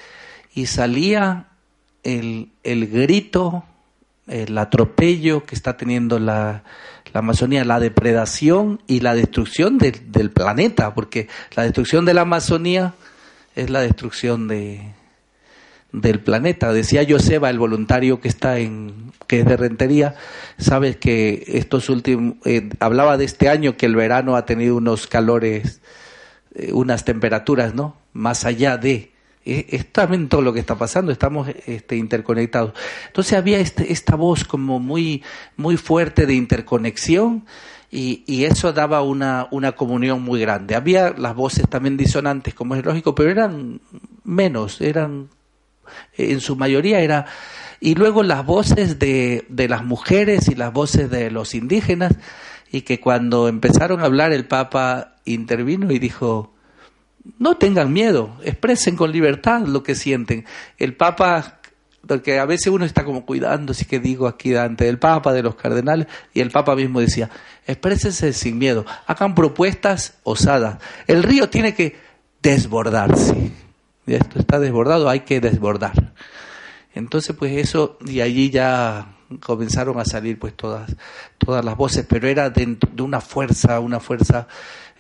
[0.53, 1.48] y salía
[2.03, 3.66] el, el grito,
[4.28, 6.64] el atropello que está teniendo la,
[7.14, 12.94] la Amazonía, la depredación y la destrucción del planeta, porque la destrucción de la Amazonía
[13.56, 14.94] es la destrucción de,
[15.91, 16.72] del planeta.
[16.74, 20.16] Decía Joseba, el voluntario que está en, que es de Rentería,
[20.57, 25.07] sabes que estos últimos, eh, hablaba de este año que el verano ha tenido unos
[25.07, 25.82] calores,
[26.56, 27.98] eh, unas temperaturas, ¿no?
[28.14, 29.11] Más allá de,
[29.45, 32.74] es también todo lo que está pasando, estamos este, interconectados.
[33.07, 35.24] Entonces había este, esta voz como muy,
[35.57, 37.45] muy fuerte de interconexión
[37.91, 40.76] y, y eso daba una, una comunión muy grande.
[40.76, 43.82] Había las voces también disonantes, como es lógico, pero eran
[44.24, 45.30] menos, eran,
[46.18, 47.26] en su mayoría era,
[47.80, 52.14] y luego las voces de, de las mujeres y las voces de los indígenas,
[52.72, 56.53] y que cuando empezaron a hablar el Papa intervino y dijo,
[57.38, 60.45] no tengan miedo, expresen con libertad lo que sienten.
[60.78, 61.60] El Papa,
[62.06, 65.44] porque a veces uno está como cuidando, si que digo aquí delante del Papa, de
[65.44, 67.30] los cardenales, y el Papa mismo decía,
[67.68, 70.80] exprésense sin miedo, hagan propuestas osadas.
[71.07, 71.95] El río tiene que
[72.41, 73.52] desbordarse.
[74.15, 76.14] Esto está desbordado, hay que desbordar.
[76.94, 80.95] Entonces, pues eso, y allí ya comenzaron a salir pues todas,
[81.38, 84.48] todas las voces, pero era de una fuerza, una fuerza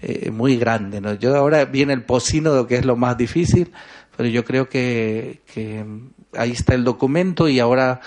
[0.01, 1.01] eh, muy grande.
[1.01, 1.13] ¿no?
[1.13, 3.71] Yo ahora viene el posínodo, que es lo más difícil,
[4.15, 5.83] pero yo creo que, que
[6.37, 8.01] ahí está el documento y ahora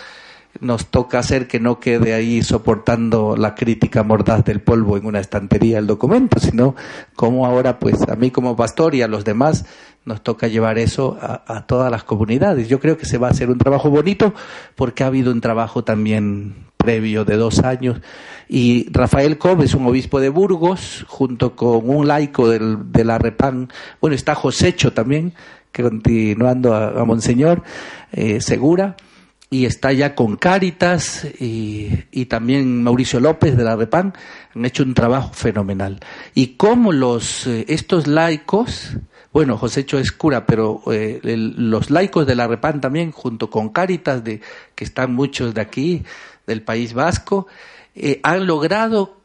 [0.60, 5.20] nos toca hacer que no quede ahí soportando la crítica mordaz del polvo en una
[5.20, 6.76] estantería el documento, sino
[7.16, 9.64] como ahora, pues a mí como pastor y a los demás
[10.04, 12.68] nos toca llevar eso a, todas las comunidades.
[12.68, 14.34] Yo creo que se va a hacer un trabajo bonito
[14.74, 18.00] porque ha habido un trabajo también previo de dos años.
[18.48, 23.18] Y Rafael Cobb es un obispo de Burgos, junto con un laico del, de la
[23.18, 23.68] Repan.
[24.00, 25.32] Bueno, está Josécho también,
[25.72, 27.62] continuando a, Monseñor
[28.12, 28.96] eh, Segura.
[29.52, 34.14] Y está ya con Cáritas y, y, también Mauricio López de la Repan.
[34.54, 36.00] Han hecho un trabajo fenomenal.
[36.34, 38.96] Y cómo los, eh, estos laicos,
[39.30, 44.24] bueno, Josécho es cura, pero eh, los laicos de la Repan también, junto con Cáritas,
[44.24, 44.40] de,
[44.74, 46.02] que están muchos de aquí,
[46.46, 47.46] del País Vasco,
[47.94, 49.21] eh, han logrado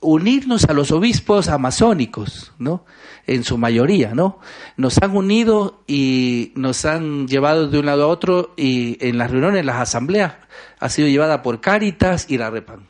[0.00, 2.84] unirnos a los obispos amazónicos, ¿no?
[3.26, 4.40] En su mayoría, ¿no?
[4.76, 9.30] Nos han unido y nos han llevado de un lado a otro y en las
[9.30, 10.34] reuniones, en las asambleas,
[10.78, 12.88] ha sido llevada por Cáritas y la Repan.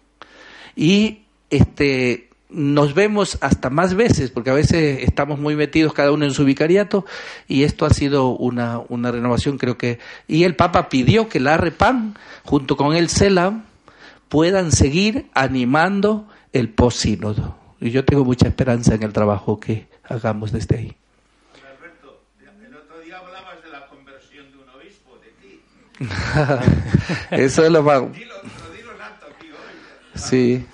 [0.77, 6.25] Y este nos vemos hasta más veces, porque a veces estamos muy metidos cada uno
[6.25, 7.05] en su vicariato,
[7.47, 9.99] y esto ha sido una, una renovación, creo que.
[10.27, 13.65] Y el Papa pidió que la Repan, junto con el CELAM,
[14.29, 17.57] puedan seguir animando el posínodo.
[17.81, 20.97] Y yo tengo mucha esperanza en el trabajo que hagamos desde ahí.
[21.65, 25.61] Alberto, el otro día hablabas de la conversión de un obispo, de ti.
[27.43, 28.03] Eso es lo más...
[30.15, 30.67] Sí.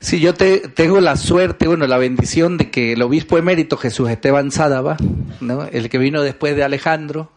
[0.00, 4.08] Sí, yo te, tengo la suerte, bueno, la bendición de que el obispo emérito Jesús
[4.08, 4.96] Esteban Sádava,
[5.40, 5.64] ¿no?
[5.64, 7.30] el que vino después de Alejandro,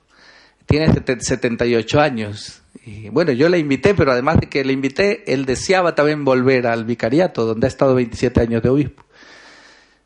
[0.65, 0.87] tiene
[1.19, 2.62] 78 años.
[3.11, 6.83] Bueno, yo le invité, pero además de que le invité, él deseaba también volver al
[6.83, 9.03] vicariato, donde ha estado 27 años de obispo.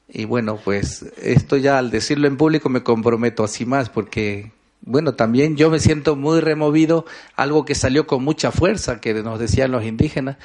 [0.09, 4.51] Y bueno, pues esto ya al decirlo en público me comprometo así más, porque
[4.81, 7.05] bueno, también yo me siento muy removido,
[7.35, 10.37] algo que salió con mucha fuerza, que nos decían los indígenas,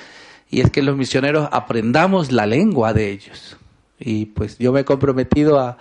[0.50, 3.56] y es que los misioneros aprendamos la lengua de ellos.
[3.98, 5.78] Y pues yo me he comprometido a,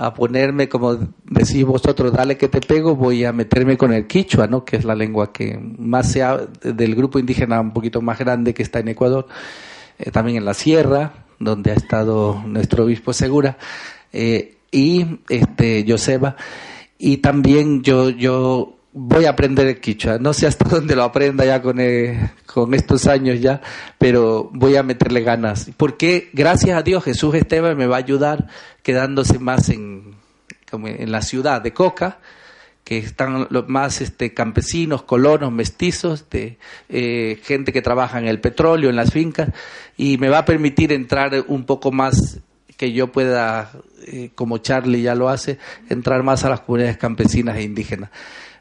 [0.00, 4.46] a ponerme, como decís vosotros, dale que te pego, voy a meterme con el quichua,
[4.46, 4.64] ¿no?
[4.64, 8.54] que es la lengua que más se ha, del grupo indígena un poquito más grande
[8.54, 9.26] que está en Ecuador,
[9.98, 13.58] eh, también en la sierra, donde ha estado nuestro obispo Segura,
[14.10, 16.34] eh, y este Joseba,
[16.96, 20.18] y también yo, yo voy a aprender el quichua.
[20.18, 23.60] No sé hasta dónde lo aprenda ya con, eh, con estos años ya,
[23.98, 25.70] pero voy a meterle ganas.
[25.76, 28.48] Porque gracias a Dios Jesús Esteban me va a ayudar
[28.82, 30.14] quedándose más en,
[30.72, 32.18] en la ciudad de Coca,
[32.84, 36.58] que están los más este, campesinos, colonos, mestizos, de
[36.88, 39.50] eh, gente que trabaja en el petróleo, en las fincas,
[39.96, 42.40] y me va a permitir entrar un poco más
[42.76, 43.70] que yo pueda,
[44.06, 45.58] eh, como Charlie ya lo hace,
[45.88, 48.10] entrar más a las comunidades campesinas e indígenas.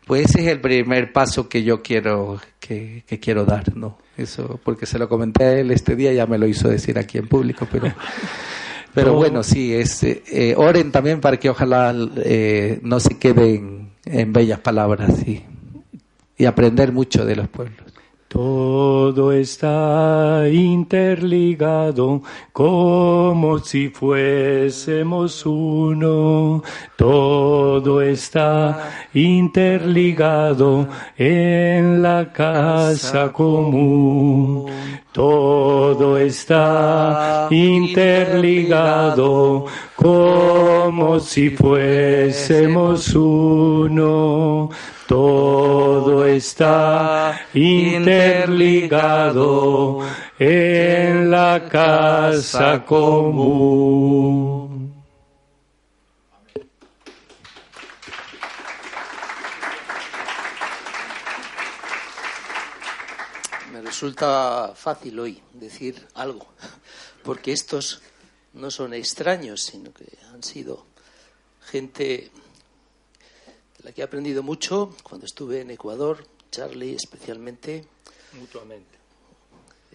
[0.09, 3.99] Pues ese es el primer paso que yo quiero que, quiero dar, ¿no?
[4.17, 7.19] Eso porque se lo comenté a él este día, ya me lo hizo decir aquí
[7.19, 7.93] en público, pero
[8.95, 11.93] pero bueno, sí, es eh, oren también para que ojalá
[12.25, 15.43] eh, no se queden en bellas palabras y,
[16.39, 17.88] y aprender mucho de los pueblos.
[18.29, 22.21] Todo está interligado
[22.53, 26.61] como si fuésemos uno.
[26.95, 30.87] Todo está interligado
[31.17, 34.67] en la casa común.
[35.19, 38.85] Todo está interligado
[39.97, 44.69] como si fuésemos uno
[45.09, 48.37] todo está interligado
[50.37, 54.69] en la casa común.
[63.73, 66.47] Me resulta fácil hoy decir algo,
[67.25, 68.01] porque estos
[68.53, 70.85] no son extraños, sino que han sido
[71.65, 72.31] gente
[73.83, 77.83] la que he aprendido mucho cuando estuve en Ecuador, Charlie especialmente.
[78.39, 78.97] Mutuamente.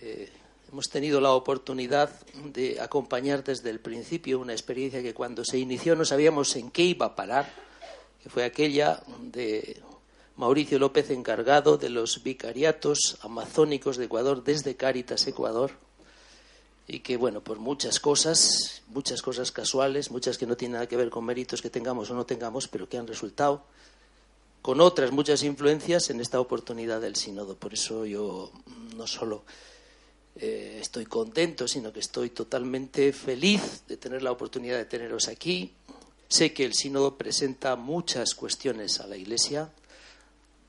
[0.03, 0.31] Eh,
[0.71, 2.11] hemos tenido la oportunidad
[2.53, 6.83] de acompañar desde el principio una experiencia que cuando se inició no sabíamos en qué
[6.83, 7.51] iba a parar,
[8.23, 9.81] que fue aquella de
[10.37, 15.73] Mauricio López encargado de los vicariatos amazónicos de Ecuador desde Cáritas, Ecuador,
[16.87, 20.97] y que, bueno, por muchas cosas, muchas cosas casuales, muchas que no tienen nada que
[20.97, 23.65] ver con méritos que tengamos o no tengamos, pero que han resultado
[24.61, 27.55] con otras muchas influencias en esta oportunidad del sínodo.
[27.55, 28.51] Por eso yo
[28.97, 29.45] no solo
[30.37, 35.73] eh, estoy contento, sino que estoy totalmente feliz de tener la oportunidad de teneros aquí.
[36.29, 39.71] Sé que el sínodo presenta muchas cuestiones a la Iglesia,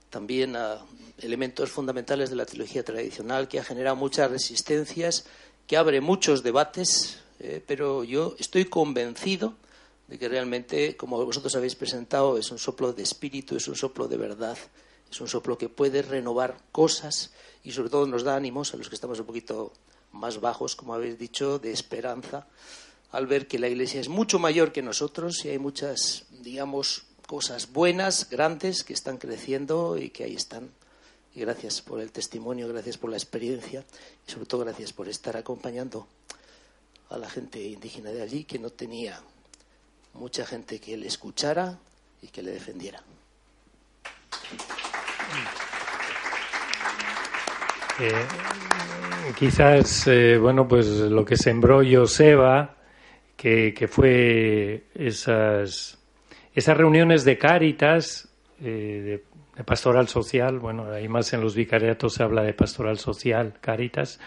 [0.10, 0.80] también a
[1.19, 5.26] elementos fundamentales de la teología tradicional, que ha generado muchas resistencias
[5.68, 9.56] que abre muchos debates, eh, pero yo estoy convencido
[10.07, 14.07] de que realmente, como vosotros habéis presentado, es un soplo de espíritu, es un soplo
[14.07, 14.57] de verdad,
[15.10, 17.32] es un soplo que puede renovar cosas
[17.64, 19.73] y sobre todo nos da ánimos a los que estamos un poquito
[20.11, 22.48] más bajos, como habéis dicho, de esperanza,
[23.11, 27.72] al ver que la Iglesia es mucho mayor que nosotros y hay muchas, digamos, cosas
[27.72, 30.70] buenas, grandes, que están creciendo y que ahí están
[31.36, 33.84] y gracias por el testimonio, gracias por la experiencia
[34.26, 36.08] y sobre todo gracias por estar acompañando
[37.10, 39.20] a la gente indígena de allí que no tenía
[40.14, 41.78] mucha gente que le escuchara
[42.22, 43.04] y que le defendiera.
[48.00, 48.26] Eh,
[49.38, 52.76] quizás, eh, bueno, pues lo que sembró Joseba,
[53.36, 55.98] que, que fue esas,
[56.56, 58.30] esas reuniones de Cáritas,
[58.64, 59.22] eh,
[59.56, 64.19] de, pastoral social, bueno, ahí más en los vicariatos se habla de pastoral social, Cáritas,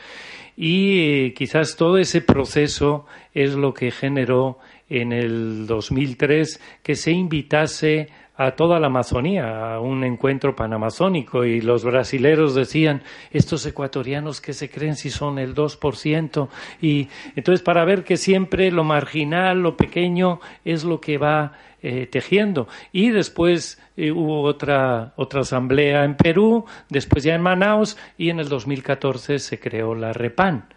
[0.56, 8.09] y quizás todo ese proceso es lo que generó en el 2003 que se invitase
[8.39, 13.02] a toda la Amazonía, a un encuentro panamazónico, y los brasileros decían,
[13.32, 16.48] estos ecuatorianos que se creen si son el 2%,
[16.81, 21.52] y entonces para ver que siempre lo marginal, lo pequeño, es lo que va
[21.82, 22.69] eh, tejiendo.
[22.93, 28.39] Y después eh, hubo otra, otra asamblea en Perú, después ya en Manaus, y en
[28.39, 30.69] el 2014 se creó la REPAN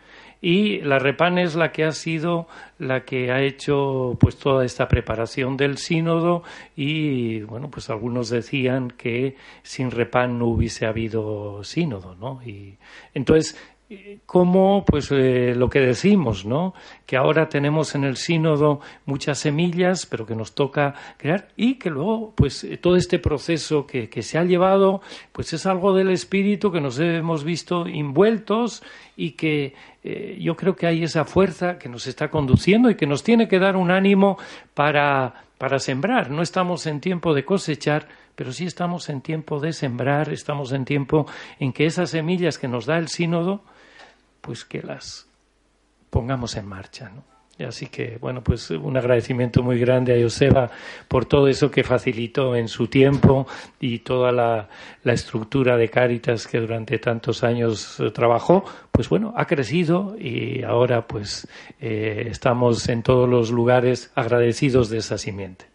[0.41, 2.47] y la Repan es la que ha sido
[2.80, 6.43] la que ha hecho pues toda esta preparación del sínodo
[6.76, 12.77] y bueno pues algunos decían que sin Repan no hubiese habido sínodo no y
[13.13, 13.55] entonces
[14.26, 16.73] como pues eh, lo que decimos, ¿no?
[17.05, 21.89] Que ahora tenemos en el sínodo muchas semillas, pero que nos toca crear y que
[21.89, 25.01] luego pues eh, todo este proceso que, que se ha llevado
[25.31, 28.84] pues es algo del espíritu que nos hemos visto envueltos
[29.15, 29.73] y que
[30.03, 33.47] eh, yo creo que hay esa fuerza que nos está conduciendo y que nos tiene
[33.47, 34.38] que dar un ánimo
[34.73, 36.31] para, para sembrar.
[36.31, 40.85] No estamos en tiempo de cosechar, pero sí estamos en tiempo de sembrar, estamos en
[40.85, 41.27] tiempo
[41.59, 43.63] en que esas semillas que nos da el sínodo,
[44.41, 45.27] pues que las
[46.09, 47.31] pongamos en marcha, ¿no?
[47.65, 50.72] Así que, bueno, pues un agradecimiento muy grande a Joseba
[51.07, 53.47] por todo eso que facilitó en su tiempo
[53.80, 54.69] y toda la,
[55.03, 61.07] estructura de Cáritas que durante tantos años eh, trabajó, pues bueno, ha crecido y ahora
[61.07, 61.47] pues
[61.80, 65.65] eh, estamos en todos los lugares agradecidos de esa simiente.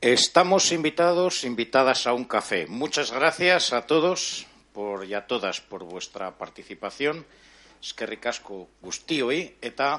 [0.00, 2.66] Estamos invitados, invitadas a un café.
[2.66, 7.24] Muchas gracias a todos por, y a todas por vuestra participación.
[7.82, 9.96] Eskerrik asko guztioi eta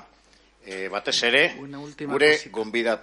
[0.66, 3.02] eh, batez ere gure gonbidat.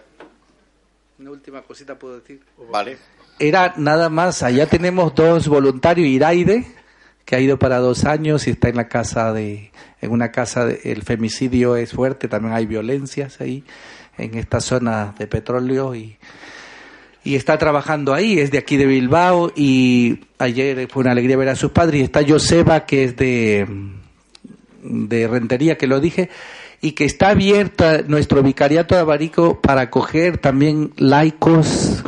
[1.18, 2.40] Una última cosita puedo decir.
[2.70, 2.96] Vale.
[3.38, 6.66] Era nada más, allá tenemos dos voluntarios, Iraide,
[7.26, 9.70] que ha ido para dos años y está en la casa de,
[10.00, 13.64] en una casa, de, el femicidio es fuerte, también hay violencias ahí,
[14.16, 16.18] en esta zona de petróleo y,
[17.22, 21.50] y está trabajando ahí, es de aquí de Bilbao y ayer fue una alegría ver
[21.50, 23.66] a sus padres y está Joseba que es de
[24.82, 26.30] de Rentería, que lo dije,
[26.80, 32.02] y que está abierta nuestro vicariato de Abarico para acoger también laicos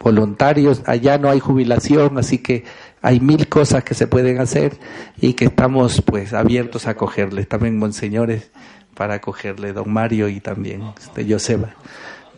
[0.00, 0.82] voluntarios.
[0.86, 2.64] Allá no hay jubilación, así que
[3.00, 4.76] hay mil cosas que se pueden hacer
[5.16, 7.48] y que estamos pues abiertos a acogerles.
[7.48, 8.50] También monseñores
[8.94, 11.74] para acogerle, don Mario y también este, Joseba,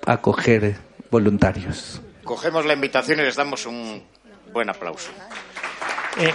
[0.06, 0.76] acoger
[1.10, 2.00] voluntarios.
[2.24, 4.02] Cogemos la invitación y les damos un
[4.52, 5.10] buen aplauso.
[6.18, 6.32] Eh,